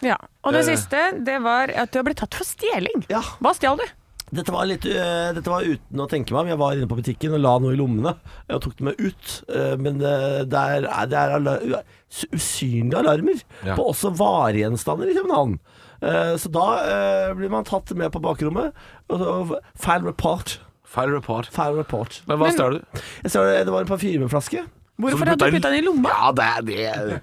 Ja. 0.04 0.16
Og 0.46 0.56
det 0.56 0.64
uh, 0.64 0.68
siste, 0.72 1.00
det 1.26 1.40
var 1.44 1.72
at 1.72 1.92
du 1.92 2.00
har 2.00 2.06
blitt 2.08 2.20
tatt 2.22 2.36
for 2.38 2.48
stjeling. 2.48 3.04
Ja. 3.12 3.22
Hva 3.42 3.52
stjal 3.56 3.80
du? 3.80 3.86
Dette 4.30 4.54
var, 4.54 4.66
litt, 4.70 4.86
uh, 4.86 5.30
dette 5.34 5.50
var 5.50 5.66
uten 5.66 6.02
å 6.02 6.08
tenke 6.10 6.34
meg 6.34 6.44
om. 6.44 6.52
Jeg 6.52 6.60
var 6.60 6.78
inne 6.78 6.90
på 6.90 6.98
butikken 7.00 7.34
og 7.36 7.42
la 7.42 7.54
noe 7.62 7.74
i 7.74 7.80
lommene. 7.80 8.14
Og 8.50 8.62
tok 8.64 8.78
det 8.78 8.88
med 8.90 9.00
ut. 9.02 9.34
Uh, 9.50 9.74
men 9.80 10.00
det 10.00 10.10
er, 10.10 10.86
det 11.10 11.18
er 11.18 11.36
alar 11.38 11.66
usynlige 12.10 12.98
alarmer 12.98 13.42
Ja. 13.66 13.76
på 13.76 13.84
også 13.92 14.10
varegjenstander 14.18 15.10
i 15.10 15.14
København. 15.18 15.58
Eh, 16.00 16.34
så 16.40 16.50
da 16.52 16.66
øh, 16.80 17.36
blir 17.38 17.52
man 17.52 17.68
tatt 17.68 17.92
med 17.96 18.12
på 18.14 18.22
bakrommet. 18.24 18.76
Og, 19.12 19.56
feil 19.78 20.04
report. 20.06 20.58
Feil 20.90 21.12
report. 21.14 21.50
Feil 21.54 21.76
report. 21.78 22.22
Men 22.26 22.40
hva 22.40 22.50
stjal 22.54 22.80
du? 22.80 23.00
Jeg 23.22 23.34
så 23.34 23.46
det, 23.46 23.64
det 23.68 23.74
var 23.74 23.86
en 23.86 23.90
parfymeflaske. 23.90 24.64
Hvorfor 25.00 25.30
har 25.30 25.38
du 25.38 25.44
putta 25.54 25.70
den 25.70 25.78
i 25.78 25.84
lomma? 25.84 26.10
Ja, 26.12 26.30
det 26.36 26.80
er 26.84 27.06
det. 27.06 27.20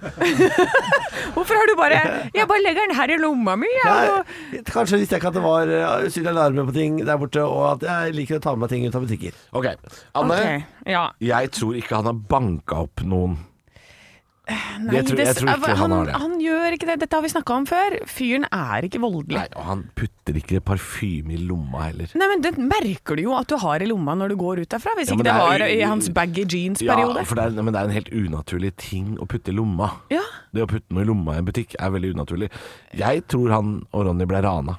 Hvorfor 1.35 1.53
har 1.59 1.67
du 1.69 1.75
bare 1.77 1.99
Jeg 2.33 2.47
bare 2.49 2.63
legger 2.63 2.87
den 2.87 2.95
her 2.97 3.13
i 3.13 3.17
lomma 3.21 3.53
mi. 3.59 3.69
Ja, 3.83 3.91
Nei, 3.93 4.61
kanskje 4.65 5.01
visste 5.01 5.17
jeg 5.17 5.21
ikke 5.21 5.29
at 5.33 5.37
det 5.37 5.43
var 5.45 5.69
øh, 5.69 6.07
usynlige 6.07 6.33
alarmer 6.33 6.69
på 6.69 6.73
ting 6.77 6.97
der 7.05 7.19
borte, 7.21 7.43
og 7.43 7.67
at 7.75 7.85
jeg 7.89 8.15
liker 8.17 8.39
å 8.39 8.43
ta 8.43 8.55
med 8.55 8.65
meg 8.65 8.73
ting 8.73 8.87
ut 8.87 8.97
av 8.97 9.05
butikker. 9.05 9.37
Ok, 9.53 9.69
Anne. 10.17 10.39
Okay, 10.39 10.63
ja. 10.95 11.03
Jeg 11.21 11.53
tror 11.59 11.77
ikke 11.77 11.99
han 11.99 12.09
har 12.09 12.17
banka 12.33 12.81
opp 12.87 13.05
noen. 13.05 13.37
Nei, 14.47 14.93
Jeg 14.95 15.05
tror- 15.09 15.19
jeg 15.19 15.35
tror 15.35 15.49
ikke 15.57 15.75
han 15.75 15.93
det. 16.05 16.13
Han 16.21 16.35
gjør 16.39 16.71
ikke 16.77 16.87
det. 16.87 16.99
Dette 17.01 17.13
har 17.17 17.21
vi 17.21 17.27
snakka 17.33 17.51
om 17.57 17.65
før. 17.67 17.95
Fyren 18.07 18.45
er 18.51 18.85
ikke 18.87 18.99
voldelig. 19.03 19.35
Nei, 19.35 19.47
og 19.57 19.63
han 19.65 19.81
putter 19.93 20.37
ikke 20.39 20.61
parfyme 20.63 21.33
i 21.35 21.37
lomma 21.43 21.81
heller. 21.89 22.07
Nei, 22.15 22.27
men 22.31 22.41
Det 22.41 22.53
merker 22.57 23.17
du 23.17 23.23
jo 23.23 23.33
at 23.35 23.47
du 23.51 23.57
har 23.57 23.81
i 23.83 23.85
lomma 23.89 24.15
når 24.15 24.29
du 24.29 24.35
går 24.37 24.61
ut 24.61 24.69
derfra, 24.69 24.93
hvis 24.95 25.09
Ja, 25.09 25.15
ikke 25.17 25.23
det 25.27 25.33
var 25.35 25.65
i 25.67 25.81
hans 25.81 26.07
baggy 26.09 26.45
jeans-periode. 26.45 27.25
Ja, 27.27 27.35
det 27.49 27.57
er, 27.57 27.61
men 27.63 27.73
det 27.73 27.81
er 27.81 27.85
en 27.89 27.95
helt 27.97 28.09
unaturlig 28.13 28.75
ting 28.77 29.17
å 29.19 29.27
putte 29.27 29.49
i 29.49 29.55
lomma. 29.57 29.91
Ja. 30.09 30.21
Det 30.53 30.63
å 30.63 30.67
putte 30.67 30.91
noe 30.95 31.01
i 31.03 31.05
lomma 31.11 31.33
i 31.35 31.37
en 31.39 31.45
butikk 31.45 31.75
er 31.79 31.89
veldig 31.91 32.13
unaturlig. 32.15 32.49
Jeg 32.95 33.27
tror 33.27 33.49
han 33.51 33.73
og 33.91 34.05
Ronny 34.07 34.25
ble 34.25 34.41
rana. 34.41 34.77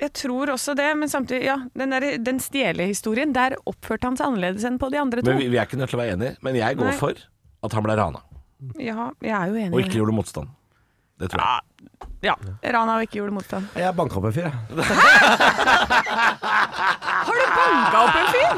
Jeg 0.00 0.12
tror 0.14 0.46
også 0.48 0.74
det, 0.74 0.96
men 0.96 1.08
samtidig, 1.08 1.44
ja, 1.44 1.58
den, 1.76 1.90
der- 1.90 2.16
den 2.18 2.38
stjelehistorien, 2.40 3.32
der 3.34 3.54
oppførte 3.68 4.02
han 4.08 4.16
seg 4.16 4.26
annerledes 4.32 4.64
enn 4.64 4.78
på 4.80 4.90
de 4.90 4.96
andre 4.98 5.20
to. 5.22 5.30
Men 5.30 5.38
vi, 5.38 5.48
vi 5.48 5.58
er 5.58 5.66
ikke 5.66 5.76
nødt 5.78 5.90
til 5.90 5.98
å 6.00 6.02
være 6.02 6.16
enige. 6.16 6.36
Men 6.42 6.54
jeg 6.56 6.76
går 6.78 6.84
Nei. 6.90 6.96
for 6.96 7.14
at 7.62 7.72
han 7.76 7.82
ble 7.84 7.96
rana, 7.96 8.22
Ja, 8.80 9.10
jeg 9.22 9.34
er 9.36 9.46
jo 9.50 9.54
enig. 9.60 9.72
og 9.74 9.80
ikke 9.84 9.96
gjorde 10.00 10.14
motstand. 10.16 10.48
Det 11.20 11.28
tror 11.30 11.40
jeg. 11.44 11.60
Ja, 12.24 12.34
Rana 12.64 12.94
og 12.96 13.02
ikke 13.04 13.18
gjorde 13.20 13.32
motstand. 13.36 13.66
Jeg 13.76 13.94
banka 13.96 14.16
opp 14.20 14.24
en 14.28 14.32
fyr, 14.32 14.46
jeg. 14.48 14.54
Har 17.26 17.34
du 17.36 17.44
banka 17.56 17.98
opp 18.04 18.16
en 18.20 18.28
fyr? 18.34 18.52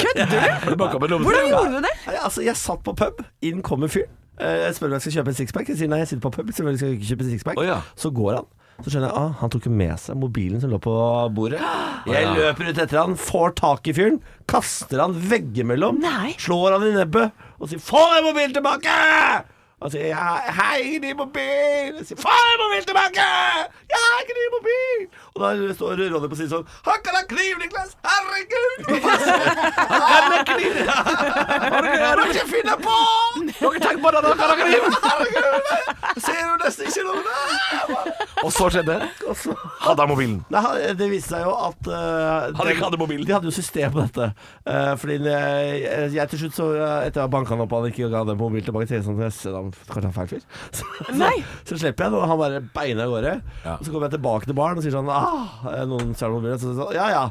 Kødder 0.00 0.26
du? 0.30 0.36
Hvordan 0.76 1.48
gjorde 1.48 1.70
du 1.72 1.80
det? 1.84 1.94
Nei, 2.06 2.16
Altså, 2.24 2.42
jeg 2.44 2.56
satt 2.56 2.82
på 2.84 2.92
pub, 2.96 3.22
inn 3.42 3.62
kommer 3.62 3.88
fyr. 3.92 4.06
Eh, 4.40 4.46
Jeg 4.66 4.74
spør 4.76 4.86
om 4.86 4.92
jeg 4.96 5.00
skal 5.04 5.12
kjøpe 5.18 5.28
en 5.34 5.38
sixpack. 5.40 5.68
Jeg 5.68 5.76
sier 5.80 5.88
nei, 5.92 5.98
jeg 6.04 6.08
sitter 6.12 6.24
på 6.28 6.30
pub. 6.38 6.46
Selvfølgelig 6.52 6.78
skal 6.80 6.88
jeg 6.88 6.96
ikke 7.00 7.08
kjøpe 7.12 7.24
en 7.26 7.30
sixpack. 7.34 7.56
Å, 7.60 7.64
ja. 7.66 7.78
Så 8.00 8.10
går 8.16 8.34
han. 8.38 8.46
Så 8.80 8.92
skjønner 8.92 9.10
jeg 9.10 9.18
ah, 9.20 9.32
han 9.42 9.52
tok 9.52 9.66
jo 9.68 9.72
med 9.76 9.94
seg 10.00 10.16
mobilen 10.20 10.62
som 10.62 10.72
lå 10.72 10.78
på 10.82 10.94
bordet. 11.36 11.60
Jeg 12.08 12.30
løper 12.32 12.70
ut 12.70 12.78
etter 12.80 12.96
han, 12.96 13.16
får 13.20 13.52
tak 13.60 13.88
i 13.90 13.94
fyren, 13.96 14.20
kaster 14.48 15.02
han 15.02 15.12
veggimellom, 15.30 16.00
Nei. 16.00 16.32
slår 16.40 16.78
han 16.78 16.86
i 16.88 16.94
nebbet 16.96 17.46
og 17.60 17.68
sier 17.68 17.82
'få 17.84 18.00
den 18.14 18.24
mobilen 18.30 18.54
tilbake'! 18.56 19.42
Han 19.82 19.90
sier 19.90 20.06
ja, 20.12 20.24
'hei, 20.58 20.98
din 21.02 21.16
mobil'. 21.16 21.96
Jeg 21.98 22.06
sier 22.06 22.16
'få 22.20 22.34
må 22.60 22.66
vil 22.74 22.84
tilbake'! 22.90 23.28
'Jeg 23.90 24.00
har 24.06 24.18
ikke 24.22 24.34
din 24.38 24.50
mobil'. 24.56 25.04
Og 25.34 25.38
da 25.42 25.74
står 25.74 25.90
Ronny 26.12 26.28
på 26.28 26.36
siden 26.40 26.50
sånn 26.54 26.66
'Han 26.86 26.98
kan 27.04 27.14
ha 27.18 27.22
kniv, 27.32 27.54
Niklas! 27.62 27.92
Herregud!' 28.08 28.82
Han 29.88 30.10
kan 30.10 30.32
ha 30.36 30.42
kniv! 30.52 30.72
Hva 32.00 32.12
må 32.18 32.24
ikke 32.32 32.48
finne 32.54 32.74
på? 32.86 32.96
Dere 33.60 33.80
tenker 33.84 34.02
bare 34.04 34.16
at 34.20 34.24
han 34.28 34.36
kan 34.40 34.48
ha 34.52 34.56
kniv! 34.62 34.82
Herregud! 35.08 35.64
Jeg 36.14 36.22
Ser 36.26 36.42
du 36.50 36.64
nesten 36.64 36.84
ikke 36.90 37.02
noe! 37.08 38.20
Og 38.44 38.52
så 38.52 38.68
skjedde 38.72 38.94
det. 39.00 39.08
Hadde 39.80 40.02
han 40.02 40.08
mobilen. 40.08 40.38
Nei, 40.52 40.92
det 40.96 41.08
viste 41.12 41.34
seg 41.34 41.44
jo 41.44 41.52
at 41.68 41.88
uh, 41.88 42.50
hadde 42.56 42.74
ikke 42.74 42.86
hadde 42.86 43.00
mobilen. 43.00 43.26
De 43.28 43.34
hadde 43.36 43.48
jo 43.50 43.54
system 43.54 43.92
på 43.94 44.04
dette. 44.04 44.30
Uh, 44.64 44.92
fordi 45.00 45.18
jeg, 45.24 46.12
jeg 46.16 46.32
til 46.32 46.44
slutt 46.44 46.56
så 46.56 46.68
eh, 46.76 47.08
Etter 47.08 47.22
å 47.22 47.26
ha 47.26 47.32
banka 47.32 47.54
han 47.54 47.64
opp 47.64 47.72
og 47.74 47.84
han 47.84 47.92
ikke 47.92 48.10
ga 48.12 48.22
den 48.28 48.38
mobilen 48.40 48.66
tilbake, 48.66 48.88
til 48.88 48.98
jeg 48.98 49.06
sånn 49.06 49.20
jeg 49.20 49.34
han, 49.70 49.88
Kanskje 49.90 50.02
han 50.02 50.10
er 50.10 50.16
feil 50.18 50.30
fyr? 50.30 50.44
Så, 50.80 50.86
så, 51.00 51.16
Nei. 51.18 51.32
så 51.66 51.78
slipper 51.80 52.06
jeg 52.06 52.12
den, 52.12 52.18
og 52.20 52.28
han 52.30 52.40
bare 52.40 52.60
beiner 52.74 53.06
av 53.06 53.14
gårde. 53.14 53.34
Ja. 53.64 53.74
Og 53.76 53.86
så 53.86 53.92
kommer 53.94 54.08
jeg 54.08 54.16
tilbake 54.16 54.48
til 54.50 54.58
baren 54.58 54.80
og 54.80 54.86
sier 54.86 54.94
sånn 54.94 55.10
ah, 55.12 55.60
noen 55.90 56.14
mobilen? 56.14 56.60
Så, 56.62 56.74
så, 56.78 56.88
ja 56.96 57.08
ja. 57.12 57.24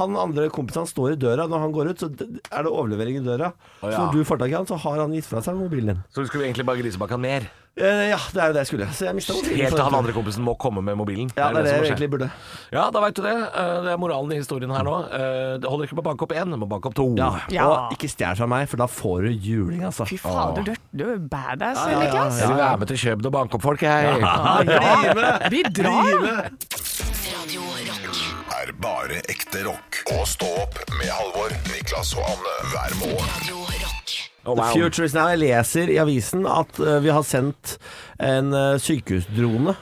Han 0.00 0.16
andre 0.20 0.48
kompisen 0.54 0.84
han 0.84 0.90
står 0.90 1.14
i 1.14 1.20
døra 1.26 1.48
når 1.50 1.64
han 1.66 1.76
går 1.76 1.92
ut, 1.92 2.02
så 2.04 2.10
er 2.12 2.66
det 2.66 2.72
overlevering 2.72 3.20
i 3.20 3.26
døra. 3.26 3.52
Oh, 3.80 3.90
ja. 3.90 3.96
Så 3.96 4.06
når 4.06 4.16
du 4.18 4.28
får 4.28 4.42
tak 4.42 4.52
i 4.52 4.58
han, 4.58 4.68
så 4.68 4.80
har 4.86 5.02
han 5.04 5.14
gitt 5.16 5.28
fra 5.28 5.42
seg 5.44 5.58
mobilen 5.58 5.94
din. 5.94 6.02
Så 6.12 6.24
du 6.24 6.30
skulle 6.30 6.48
egentlig 6.48 6.66
bare 6.68 6.82
grise 6.82 7.00
bak 7.00 7.14
han 7.14 7.24
mer. 7.24 7.48
Eh, 7.76 8.06
ja, 8.08 8.16
det 8.32 8.40
er 8.40 8.46
jo 8.48 8.54
det 8.56 8.60
jeg 8.62 8.68
skulle. 8.70 8.86
Så 8.96 9.04
jeg 9.04 9.14
mista 9.18 9.34
mobilen. 9.36 9.58
Helt 9.60 9.74
til 9.76 9.82
han 9.84 9.94
andre 9.98 10.12
kompisen 10.16 10.44
må 10.46 10.54
komme 10.56 10.80
med 10.80 10.96
mobilen. 10.96 11.28
Ja, 11.36 11.50
det 11.52 11.58
er 11.60 11.62
det 11.62 11.64
det, 11.66 11.72
jeg 11.76 11.90
egentlig 11.90 12.08
burde. 12.14 12.28
Ja, 12.72 12.86
da 12.94 13.02
veit 13.04 13.18
du 13.18 13.20
det. 13.26 13.34
Eh, 13.36 13.72
Det 13.84 13.90
er 13.92 13.98
moralen 14.00 14.32
i 14.32 14.38
historien 14.40 14.72
her 14.72 14.82
nå. 14.86 14.94
Eh, 15.12 15.58
Det 15.60 15.68
holder 15.68 15.84
ikke 15.84 15.98
med 15.98 16.04
å 16.04 16.08
banke 16.08 16.24
opp 16.24 16.32
én, 16.32 16.50
du 16.50 16.56
må 16.56 16.68
banke 16.70 16.88
opp 16.88 16.96
to. 16.96 17.06
Ja. 17.20 17.28
Ja. 17.52 17.66
Og 17.68 17.92
ikke 17.98 18.08
stjel 18.08 18.34
fra 18.40 18.46
meg, 18.48 18.64
for 18.72 18.80
da 18.80 18.86
får 18.88 19.28
du 19.28 19.30
juling, 19.50 19.84
altså. 19.84 20.06
Fy 20.08 20.16
fader, 20.16 20.64
du, 20.64 20.72
du 20.96 21.04
er 21.12 21.18
badass, 21.20 21.82
Ja, 21.84 21.90
ja, 21.90 21.98
ja, 21.98 22.04
Niklas. 22.06 22.40
Jeg 22.40 22.48
vil 22.48 22.56
være 22.64 22.78
med 22.80 22.88
til 22.94 22.96
Kjøben 23.04 23.26
og 23.28 23.32
banke 23.36 23.54
opp 23.60 23.62
folk, 23.68 23.82
jeg. 23.82 24.20
Ja. 24.24 25.48
Vi 25.52 25.62
drar. 25.68 26.50
Radio 27.28 27.60
Rock. 27.92 28.22
Er 28.56 28.72
bare 28.80 29.20
ekte 29.28 29.66
rock. 29.68 30.00
Og 30.16 30.24
stå 30.26 30.48
opp 30.64 30.80
med 30.96 31.12
Halvor, 31.12 31.52
Niklas 31.68 32.16
og 32.16 32.24
Anne 32.32 32.56
hver 32.72 32.96
morgen. 33.04 33.75
Oh, 34.46 34.54
The 34.54 34.62
wow. 34.62 34.72
future 34.72 35.04
is 35.08 35.14
now. 35.16 35.26
Jeg 35.34 35.42
leser 35.42 35.90
i 35.90 35.98
avisen 35.98 36.46
at 36.46 36.78
uh, 36.78 36.96
vi 37.02 37.10
har 37.10 37.26
sendt 37.26 37.76
en 38.22 38.52
uh, 38.54 38.76
sykehusdrone 38.78 39.74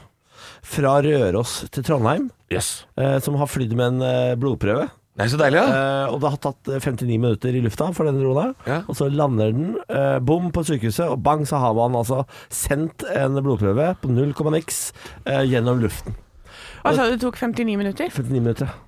fra 0.65 0.97
Røros 1.05 1.59
til 1.71 1.85
Trondheim, 1.85 2.31
Yes. 2.53 2.87
uh, 2.97 3.19
som 3.21 3.37
har 3.37 3.51
flydd 3.53 3.75
med 3.77 4.01
en 4.01 4.39
blodprøve. 4.41 4.89
Det 5.15 5.23
er 5.23 5.29
så 5.31 5.39
deilig, 5.39 5.61
ja. 5.61 5.75
Eh, 5.79 6.09
og 6.11 6.17
det 6.25 6.31
har 6.33 6.39
tatt 6.43 6.71
eh, 6.75 6.81
59 6.83 7.19
minutter 7.23 7.55
i 7.55 7.61
lufta 7.63 7.87
for 7.95 8.09
den 8.09 8.17
drona. 8.19 8.49
Ja. 8.67 8.81
Og 8.91 8.97
så 8.99 9.07
lander 9.15 9.53
den, 9.55 9.77
eh, 9.87 10.17
bom 10.19 10.49
på 10.51 10.65
sykehuset, 10.67 11.07
og 11.07 11.21
bang, 11.23 11.45
så 11.47 11.61
har 11.63 11.77
man 11.79 11.95
altså 12.01 12.25
sendt 12.51 13.05
en 13.15 13.39
blodprøve 13.39 13.93
på 14.03 14.11
null 14.11 14.33
komma 14.35 14.51
niks 14.57 14.89
gjennom 15.47 15.79
luften. 15.85 16.17
Hva 16.83 16.97
sa 16.97 17.07
du, 17.07 17.15
det 17.15 17.23
tok 17.23 17.39
59 17.39 17.79
minutter? 17.79 18.11
59 18.11 18.43
minutter. 18.43 18.73
ja. 18.75 18.81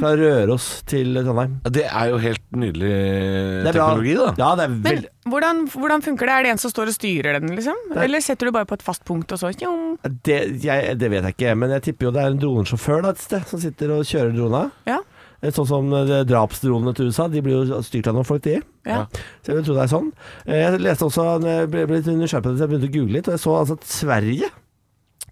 Fra 0.00 0.10
Røros 0.18 0.64
til 0.86 1.14
Trondheim. 1.16 1.54
Det 1.72 1.84
er 1.88 2.10
jo 2.12 2.18
helt 2.20 2.42
nydelig 2.52 2.90
Det 2.90 3.70
er 3.70 3.72
bra. 3.72 3.86
teknologi, 3.88 4.14
da. 4.18 4.26
Ja, 4.38 4.50
det 4.58 4.64
er 4.66 4.68
Men 4.74 4.82
veldig 4.84 5.08
hvordan, 5.26 5.62
hvordan 5.72 6.02
funker 6.04 6.26
det? 6.28 6.34
Er 6.36 6.42
det 6.46 6.50
en 6.52 6.58
som 6.62 6.70
står 6.70 6.90
og 6.92 6.94
styrer 6.96 7.40
den, 7.40 7.56
liksom? 7.56 7.74
er- 7.96 8.02
Eller 8.04 8.20
setter 8.20 8.46
du 8.46 8.52
bare 8.52 8.66
på 8.68 8.74
et 8.78 8.82
fast 8.82 9.04
punkt, 9.04 9.32
og 9.32 9.38
så 9.40 9.50
tjong? 9.56 9.98
det, 10.22 10.62
jeg, 10.62 10.98
det 10.98 11.10
vet 11.10 11.24
jeg 11.24 11.34
ikke, 11.36 11.56
men 11.56 11.70
jeg 11.70 11.82
tipper 11.88 12.06
jo 12.06 12.10
det 12.12 12.22
er 12.22 12.30
en 12.34 12.38
dronesjåfør 12.38 13.02
da, 13.02 13.10
et 13.16 13.18
sted 13.24 13.46
som 13.48 13.58
sitter 13.60 13.90
og 13.96 14.04
kjører 14.04 14.36
drona. 14.36 14.70
Ja. 14.86 14.98
Eh, 15.42 15.50
Sånn 15.52 15.66
som 15.68 15.90
eh, 15.92 16.22
drapsdronene 16.28 16.94
til 16.96 17.08
USA, 17.10 17.26
de 17.28 17.40
blir 17.44 17.58
jo 17.66 17.80
styrt 17.82 18.06
av 18.08 18.14
noen 18.14 18.24
folk, 18.28 18.42
de. 18.42 18.60
ja. 18.86 19.06
Så 19.42 19.52
jeg 19.52 19.56
vil 19.56 19.64
tro 19.64 19.74
det 19.74 19.82
er 19.88 19.92
sånn. 19.96 20.12
Eh, 20.46 20.60
Jeg 20.62 20.80
leste 20.80 21.04
også, 21.08 21.26
jeg 21.44 21.70
ble 21.72 21.86
ble 21.86 21.96
litt 22.00 22.06
nysgjerrig 22.06 22.42
på 22.44 22.52
det, 22.52 22.58
så 22.60 22.64
jeg 22.66 22.70
begynte 22.74 22.88
å 22.92 22.94
google 23.00 23.12
litt, 23.18 23.28
og 23.28 23.34
jeg 23.36 23.42
så 23.42 23.56
altså 23.60 23.76
at 23.80 23.84
Sverige 23.84 24.50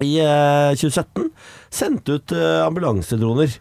i 0.03 0.17
eh, 0.19 0.75
2017 0.75 1.29
sendte 1.75 2.17
ut 2.19 2.35
eh, 2.35 2.65
ambulansedroner 2.67 3.53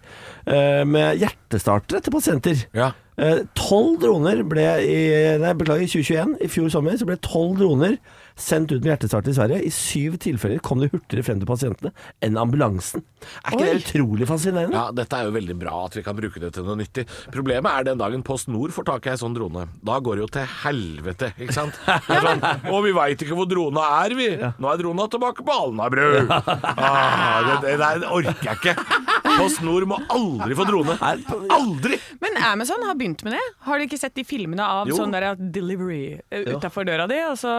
eh, 0.48 0.82
med 0.90 1.22
hjertestartere 1.22 2.02
til 2.02 2.16
pasienter. 2.16 2.64
Ja. 2.74 2.92
Eh, 3.22 3.44
Tolv 3.58 4.00
droner 4.02 4.42
ble 4.50 4.66
i 4.82 4.98
Nei, 5.44 5.54
beklager, 5.60 5.86
i 5.86 5.92
2021, 5.92 6.38
i 6.42 6.50
fjor 6.50 6.72
sommer, 6.74 6.98
så 6.98 7.06
ble 7.10 7.20
tolv 7.22 7.60
droner 7.62 8.00
sendt 8.40 8.72
ut 8.74 8.82
med 8.82 8.92
hjertestarter 8.94 9.30
i 9.32 9.36
Sverige. 9.38 9.60
I 9.68 9.72
syv 9.74 10.18
tilfeller 10.24 10.62
kom 10.66 10.82
de 10.82 10.90
hurtigere 10.92 11.24
frem 11.28 11.42
til 11.42 11.50
pasientene 11.50 11.92
enn 12.26 12.38
ambulansen. 12.40 13.04
Er 13.46 13.54
ikke 13.56 13.62
Oi. 13.62 13.68
det 13.70 13.84
utrolig 13.86 14.28
fascinerende? 14.30 14.76
Ja, 14.76 14.88
dette 14.96 15.20
er 15.20 15.28
jo 15.30 15.36
veldig 15.36 15.56
bra 15.62 15.76
at 15.86 15.98
vi 15.98 16.04
kan 16.06 16.18
bruke 16.18 16.42
det 16.44 16.52
til 16.58 16.66
noe 16.68 16.76
nyttig. 16.80 17.06
Problemet 17.34 17.70
er 17.72 17.88
den 17.92 18.02
dagen 18.02 18.24
Post 18.26 18.50
Nord 18.52 18.74
får 18.76 18.88
tak 18.90 19.08
i 19.08 19.14
ei 19.14 19.20
sånn 19.22 19.36
drone. 19.38 19.68
Da 19.86 20.00
går 20.04 20.18
det 20.20 20.26
jo 20.26 20.30
til 20.40 20.50
helvete, 20.64 21.32
ikke 21.38 21.56
sant? 21.56 21.78
Det 22.10 22.20
sånn, 22.26 22.44
og 22.74 22.82
vi 22.88 22.92
veit 22.98 23.22
ikke 23.24 23.38
hvor 23.38 23.48
drona 23.50 23.86
er, 24.04 24.18
vi. 24.18 24.30
Nå 24.60 24.72
er 24.74 24.82
drona 24.82 25.08
tilbake 25.14 25.46
på 25.46 25.56
Alnabru. 25.68 26.08
Ah, 26.30 27.40
det, 27.48 27.56
det 27.68 27.78
der 27.82 28.06
orker 28.10 28.50
jeg 28.50 28.60
ikke. 28.60 28.76
Post 29.38 29.64
Nord 29.66 29.88
må 29.90 29.98
aldri 30.14 30.58
få 30.58 30.66
drone. 30.68 30.98
Aldri! 31.54 31.98
Men 32.24 32.38
Amazon 32.52 32.84
har 32.88 32.96
begynt 33.00 33.24
med 33.26 33.38
det. 33.38 33.44
Har 33.68 33.80
du 33.80 33.88
ikke 33.88 34.00
sett 34.02 34.16
de 34.18 34.26
filmene 34.28 34.66
av 34.66 34.90
Jo. 34.92 34.98
sånn 35.00 35.14
der 35.16 35.34
delivery 35.40 36.20
utafor 36.32 36.86
døra 36.88 37.08
di, 37.10 37.18
og 37.30 37.38
så 37.40 37.54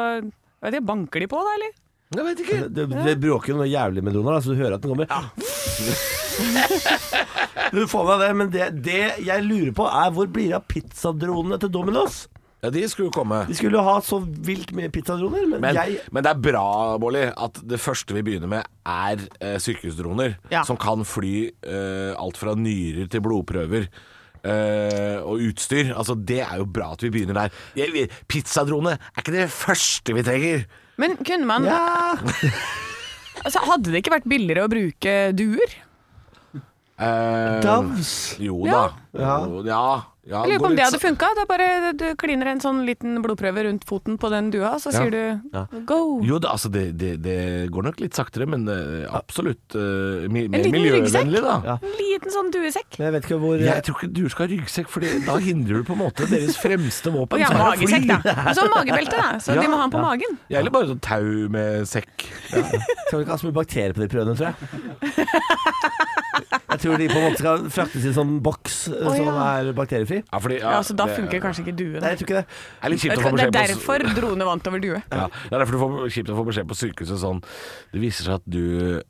vet 0.65 0.79
ikke, 0.79 0.89
banker 0.93 1.25
de 1.25 1.29
på 1.31 1.39
da, 1.45 1.51
eller? 1.59 1.73
Jeg 2.15 2.25
vet 2.29 2.43
ikke. 2.45 2.59
Det, 2.71 2.85
det 2.93 3.15
bråker 3.23 3.53
jo 3.53 3.57
noe 3.59 3.71
jævlig 3.71 4.05
med 4.07 4.13
droner, 4.15 4.45
så 4.45 4.55
du 4.55 4.61
hører 4.61 4.77
at 4.77 4.85
den 4.85 4.93
kommer. 4.93 5.09
du 7.75 7.81
får 7.91 8.05
med 8.11 8.19
det, 8.23 8.31
men 8.39 8.47
det, 8.55 8.65
det 8.85 9.05
jeg 9.27 9.47
lurer 9.47 9.73
på 9.77 9.85
er 9.89 10.15
hvor 10.15 10.31
blir 10.31 10.49
det 10.53 10.59
av 10.61 10.67
pizzadronene 10.71 11.57
til 11.63 11.71
Domino's? 11.75 12.17
Ja, 12.65 12.71
de 12.73 12.81
skulle 12.89 13.11
jo 13.11 13.13
komme. 13.13 13.43
De 13.45 13.55
skulle 13.59 13.77
jo 13.77 13.85
ha 13.85 13.99
så 14.01 14.23
vilt 14.25 14.71
mye 14.77 14.89
pizzadroner, 14.93 15.45
men, 15.51 15.61
Men, 15.61 15.77
jeg 15.77 15.99
men 16.15 16.25
det 16.25 16.31
er 16.33 16.41
bra, 16.47 16.69
Bolli, 17.03 17.27
at 17.29 17.61
det 17.61 17.81
første 17.83 18.17
vi 18.17 18.23
begynner 18.25 18.49
med, 18.49 18.71
er 18.89 19.21
eh, 19.37 19.59
sykehusdroner. 19.61 20.39
Ja. 20.53 20.63
Som 20.65 20.79
kan 20.81 21.05
fly 21.05 21.35
eh, 21.61 22.15
alt 22.17 22.41
fra 22.41 22.55
nyrer 22.57 23.11
til 23.13 23.21
blodprøver. 23.27 23.91
Eh, 24.45 25.19
og 25.25 25.43
utstyr. 25.49 25.93
Altså 25.97 26.15
Det 26.15 26.41
er 26.45 26.57
jo 26.61 26.67
bra 26.69 26.93
at 26.95 27.05
vi 27.05 27.11
begynner 27.15 27.45
der. 27.45 28.09
Pizzadrone 28.29 28.97
er 28.99 29.23
ikke 29.25 29.35
det 29.37 29.49
første 29.53 30.15
vi 30.17 30.25
trenger. 30.27 30.67
Men 31.01 31.17
kunne 31.25 31.49
man 31.49 31.65
Ja! 31.67 32.15
altså, 33.45 33.65
Hadde 33.67 33.91
det 33.91 34.05
ikke 34.05 34.15
vært 34.19 34.29
billigere 34.31 34.67
å 34.69 34.71
bruke 34.71 35.17
duer? 35.35 35.79
Uh, 36.95 37.59
Doves. 37.65 38.37
Jo 38.39 38.61
Ja. 38.69 38.85
da. 39.11 39.31
Jo, 39.49 39.65
ja. 39.67 39.85
Ja 40.27 40.41
Jeg 40.45 40.55
lurer 40.55 40.63
på 40.63 40.69
om 40.71 40.77
det 40.79 40.85
hadde 40.87 40.99
funka. 41.03 41.29
Da 41.37 41.45
bare 41.49 41.93
du 42.01 42.05
kliner 42.17 42.49
en 42.55 42.61
sånn 42.65 42.79
liten 42.89 43.19
blodprøve 43.25 43.65
rundt 43.67 43.85
foten 43.89 44.17
på 44.21 44.31
den 44.33 44.51
dua, 44.55 44.75
så 44.81 44.89
Ja. 44.93 45.03
sier 45.03 45.11
du 45.13 45.81
go. 45.85 45.99
Jo, 46.25 46.39
det, 46.41 46.49
altså 46.49 46.71
det, 46.73 46.85
det, 46.97 47.11
det 47.23 47.37
går 47.75 47.83
nok 47.91 48.01
litt 48.01 48.15
saktere, 48.17 48.47
men 48.49 48.65
eh, 48.73 49.05
absolutt 49.13 49.77
uh, 49.77 50.25
mi, 50.33 50.47
En 50.47 50.51
mer 50.57 50.71
miljøvennlig, 50.73 51.43
da. 51.45 51.57
Ja. 51.65 51.77
En 51.83 51.97
liten 52.01 52.33
sånn 52.33 52.49
duesekk. 52.55 52.97
Men 52.99 53.07
jeg 53.11 53.17
vet 53.19 53.29
ikke 53.29 53.41
hvor 53.45 53.61
Jeg 53.61 53.85
tror 53.85 53.99
ikke 54.01 54.13
du 54.17 54.23
skal 54.33 54.47
ha 54.47 54.51
ryggsekk, 54.55 54.89
for 54.89 55.01
da 55.05 55.37
hindrer 55.45 55.83
du 55.83 55.89
på 55.91 55.97
en 55.99 56.03
måte 56.07 56.29
deres 56.31 56.57
fremste 56.61 57.13
Og 57.13 57.19
våpen. 57.25 57.45
ja, 57.45 57.51
magesekk, 57.53 58.09
da. 58.09 58.21
Og 58.49 58.55
så 58.57 58.69
magebelte, 58.73 59.17
da. 59.21 59.29
Så 59.45 59.55
Ja. 59.55 59.61
de 59.61 59.69
må 59.69 59.77
ha 59.77 59.89
den 59.89 59.93
på 59.99 60.03
magen. 60.03 60.39
Ja, 60.49 60.59
Eller 60.61 60.71
bare 60.71 60.89
sånn 60.95 61.01
tau 61.05 61.49
med 61.53 61.85
sekk. 61.91 62.25
Skal 62.49 63.19
vi 63.19 63.25
ikke 63.25 63.35
ha 63.35 63.37
så 63.37 63.47
mye 63.51 63.59
bakterier 63.61 63.93
på 63.93 64.01
de 64.01 64.09
prøvene, 64.09 64.37
tror 64.41 64.55
jeg. 64.55 64.57
Jeg 66.75 66.81
tror 66.83 66.99
de 66.99 67.07
på 67.09 67.19
en 67.21 67.25
måte 67.29 67.39
skal 67.39 67.67
fraktes 67.71 68.03
i 68.05 68.09
en 68.11 68.15
sånn 68.17 68.33
boks 68.43 68.79
eh, 68.91 69.05
som 69.15 69.29
er 69.39 69.69
bakteriefri. 69.77 70.14
Ja, 70.23 70.39
fordi, 70.39 70.55
Ja, 70.63 70.79
så 70.87 70.95
da 70.97 71.05
det- 71.09 71.17
funker 71.17 71.41
kanskje 71.43 71.61
ikke 71.65 71.75
due. 71.79 71.99
Nei, 72.01 72.09
jeg 72.15 72.19
tror 72.21 72.27
ikke 72.29 72.39
det. 72.41 72.47
Det 72.47 72.85
er 72.85 72.89
litt 72.95 73.01
kjipt 73.05 73.19
å 73.19 73.21
få 73.25 73.31
Det 73.37 73.45
er 73.45 73.51
derfor 73.51 73.99
drone 74.21 74.45
vant 74.49 74.67
over 74.71 74.79
due. 74.85 75.01
Ja, 75.13 75.27
det 75.27 75.53
er 75.53 75.59
derfor 75.65 75.73
du 75.73 75.79
får 75.85 75.91
kjipt 76.17 76.31
å 76.31 76.37
få 76.39 76.45
beskjed 76.49 76.67
på 76.71 76.75
sykehuset 76.79 77.19
sånn 77.25 77.41
Det 77.93 78.01
viser 78.03 78.23
seg 78.29 78.35
at 78.35 78.43
du, 78.51 78.65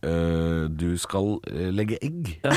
øh, 0.05 0.69
du 0.71 0.97
skal 0.99 1.27
øh, 1.51 1.71
legge 1.75 1.99
egg. 2.03 2.40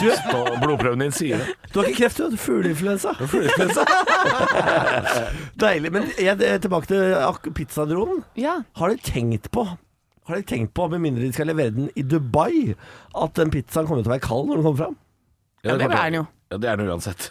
Du, 0.00 0.10
Stå- 0.10 0.58
blodprøven 0.60 0.98
din 1.04 1.12
sier 1.14 1.38
det. 1.38 1.46
Du 1.72 1.78
har 1.80 1.86
ikke 1.88 1.98
kreft, 2.02 2.16
du 2.18 2.22
har 2.24 2.30
fugleinfluensa. 2.36 3.12
Deilig. 5.60 5.90
Men 5.94 6.02
jeg, 6.18 6.34
jeg, 6.40 6.60
tilbake 6.64 6.86
til 6.90 7.52
pizzadronen. 7.54 8.24
Ja. 8.40 8.56
Har 8.80 8.88
de 8.94 8.98
tenkt 9.04 9.50
på 9.54 9.62
Har 10.24 10.34
de 10.40 10.44
tenkt 10.48 10.72
på, 10.74 10.86
med 10.88 11.00
mindre 11.04 11.20
de 11.26 11.32
skal 11.36 11.46
levere 11.50 11.70
den 11.76 11.90
i 12.00 12.02
Dubai, 12.02 12.72
at 13.20 13.34
den 13.36 13.50
pizzaen 13.52 13.84
kommer 13.86 14.00
til 14.02 14.08
å 14.08 14.14
være 14.14 14.24
kald 14.24 14.46
når 14.48 14.56
den 14.56 14.64
kommer 14.64 14.80
fram? 14.80 14.94
Ja, 15.64 15.74
det 15.76 15.84
er 15.84 15.88
den 15.98 16.14
jo. 16.22 16.26
Ja, 16.54 16.60
det 16.62 16.70
er 16.72 16.80
det 16.80 16.88
uansett. 16.88 17.28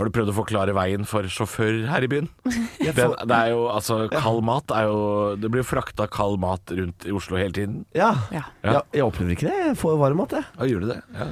Har 0.00 0.08
du 0.08 0.12
prøvd 0.14 0.30
å 0.32 0.34
forklare 0.34 0.72
veien 0.74 1.04
for 1.06 1.26
sjåfør 1.30 1.82
her 1.90 2.04
i 2.04 2.08
byen? 2.10 2.28
Den, 2.96 3.12
det 3.28 3.36
er 3.36 3.50
jo, 3.52 3.66
altså, 3.70 3.98
kald 4.10 4.40
mat 4.46 4.72
er 4.74 4.88
jo 4.88 5.02
Det 5.38 5.50
blir 5.52 5.62
jo 5.62 5.68
frakta 5.68 6.06
kald 6.10 6.40
mat 6.42 6.72
rundt 6.74 7.04
i 7.06 7.12
Oslo 7.14 7.36
hele 7.38 7.52
tiden. 7.56 7.82
Ja. 7.96 8.08
Ja. 8.34 8.46
Ja. 8.64 8.80
Jeg 8.96 9.04
opplever 9.04 9.36
ikke 9.36 9.50
det. 9.50 9.58
Jeg 9.68 9.76
får 9.82 9.98
varm 10.00 10.22
mat, 10.22 10.32
jeg. 10.38 10.48
Ja, 10.56 10.70
gjør 10.72 10.86
du 10.86 10.88
det? 10.94 10.98
Ja. 11.18 11.28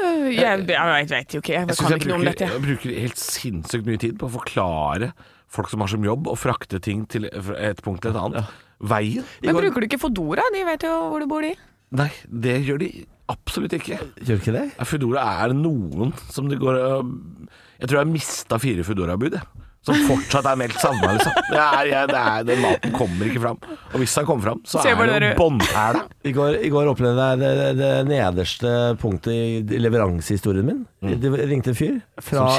Jeg, 0.00 0.32
Jeg, 0.32 0.64
jeg 0.72 1.08
vet 1.12 1.34
jo 1.36 1.42
ikke, 1.44 1.52
jeg 1.52 1.68
Jeg, 1.68 1.76
kan 1.76 1.92
jeg, 1.92 2.00
ikke 2.00 2.08
noe 2.08 2.18
om 2.22 2.24
dette. 2.30 2.46
jeg 2.48 2.64
bruker 2.64 2.94
helt 3.04 3.20
sinnssykt 3.20 3.88
mye 3.90 4.00
tid 4.00 4.16
på 4.20 4.30
å 4.30 4.34
forklare 4.38 5.10
folk 5.52 5.68
som 5.68 5.84
har 5.84 5.90
som 5.92 6.04
jobb 6.06 6.30
å 6.30 6.36
frakte 6.40 6.80
ting 6.80 7.04
til 7.10 7.28
et 7.28 7.82
punkt 7.84 8.00
til 8.06 8.14
et 8.14 8.20
annet. 8.20 8.48
Veien? 8.80 9.26
Men 9.44 9.58
bruker 9.60 9.84
du 9.84 9.90
ikke 9.90 10.00
Fodora? 10.00 10.46
De 10.54 10.64
vet 10.64 10.86
jo 10.88 10.94
hvor 11.12 11.20
du 11.20 11.28
bor, 11.28 11.44
de. 11.44 11.52
Nei, 12.00 12.08
det 12.32 12.56
gjør 12.64 12.80
de 12.80 12.90
absolutt 13.30 13.74
ikke. 13.78 13.98
Gjør 14.26 14.42
ikke 14.42 14.54
det? 14.56 14.66
Ja, 14.76 14.86
Foodora 14.88 15.24
er 15.44 15.56
noen 15.56 16.12
som 16.30 16.50
det 16.50 16.60
går 16.60 16.78
Jeg 16.80 17.88
tror 17.88 17.96
jeg 17.96 18.04
har 18.04 18.10
mista 18.12 18.58
fire 18.62 18.86
Foodora-bud, 18.86 19.38
jeg. 19.38 19.66
Som 19.80 19.96
fortsatt 20.04 20.44
er 20.44 20.58
meldt 20.60 20.76
savna, 20.76 21.14
liksom. 21.16 21.36
Det 21.48 21.56
er, 21.60 21.86
jeg, 21.88 22.08
det 22.10 22.18
er, 22.20 22.42
den 22.50 22.58
maten 22.60 22.92
kommer 22.92 23.30
ikke 23.30 23.40
fram. 23.40 23.60
Og 23.64 24.02
hvis 24.02 24.12
den 24.18 24.26
kommer 24.28 24.44
fram, 24.44 24.58
så 24.68 24.82
Se 24.84 24.92
er 24.92 25.12
det 25.14 25.30
jo 25.30 25.38
båndhæla. 25.38 26.02
I 26.28 26.34
I 26.68 26.72
går 26.74 26.90
opplevde 26.92 27.28
jeg 27.30 27.40
det, 27.40 27.52
det, 27.56 27.70
det 27.78 27.92
nederste 28.10 28.74
punktet 29.00 29.72
i 29.72 29.80
leveransehistorien 29.80 30.68
min. 30.68 30.82
Det 31.00 31.32
ringte 31.48 31.72
en 31.72 31.78
fyr 31.80 31.96
fra, 32.20 32.50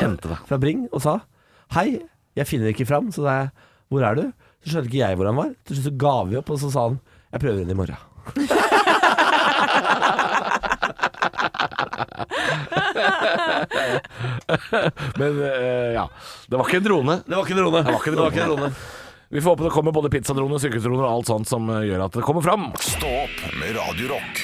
fra 0.50 0.62
Bring 0.62 0.88
og 0.90 1.04
sa 1.06 1.20
Hei, 1.78 2.02
jeg 2.36 2.50
finner 2.50 2.74
ikke 2.74 2.90
fram. 2.90 3.14
Så 3.14 3.22
sa 3.22 3.38
jeg 3.44 3.52
Hvor 3.94 4.08
er 4.08 4.18
du? 4.18 4.26
Så 4.66 4.74
skjønte 4.74 4.90
ikke 4.90 5.04
jeg 5.06 5.22
hvor 5.22 5.30
han 5.30 5.38
var. 5.44 5.54
Til 5.62 5.78
slutt 5.78 5.92
så 5.92 5.98
ga 6.02 6.18
vi 6.26 6.42
opp, 6.42 6.50
og 6.50 6.60
så 6.64 6.74
sa 6.74 6.90
han 6.90 6.98
Jeg 7.30 7.46
prøver 7.46 7.62
inn 7.62 7.76
i 7.76 7.78
morgen. 7.78 8.08
Men 15.20 15.44
eh, 15.44 15.94
ja. 15.98 16.06
Det 16.48 16.58
var 16.58 16.66
ikke 16.68 16.78
en 16.82 16.88
drone. 16.88 17.16
Det 17.26 17.36
var 17.36 17.44
ikke 17.46 17.56
en 17.58 17.64
drone. 17.64 17.84
Det 17.84 17.94
var 17.94 18.02
ikke 18.02 18.12
en 18.46 18.56
drone. 18.56 18.72
Vi 19.32 19.40
får 19.42 19.50
håpe 19.54 19.64
det 19.64 19.70
kommer 19.72 19.92
både 19.96 20.10
pizzadroner, 20.12 20.60
sykehusdroner 20.60 21.06
og 21.06 21.12
alt 21.14 21.28
sånt 21.32 21.48
som 21.48 21.70
eh, 21.72 21.86
gjør 21.88 22.02
at 22.08 22.14
det 22.18 22.24
kommer 22.28 22.44
fram. 22.44 22.64
Stå 22.84 23.08
opp 23.24 23.38
med 23.62 23.70
Radio 23.78 24.06
Rock. 24.12 24.36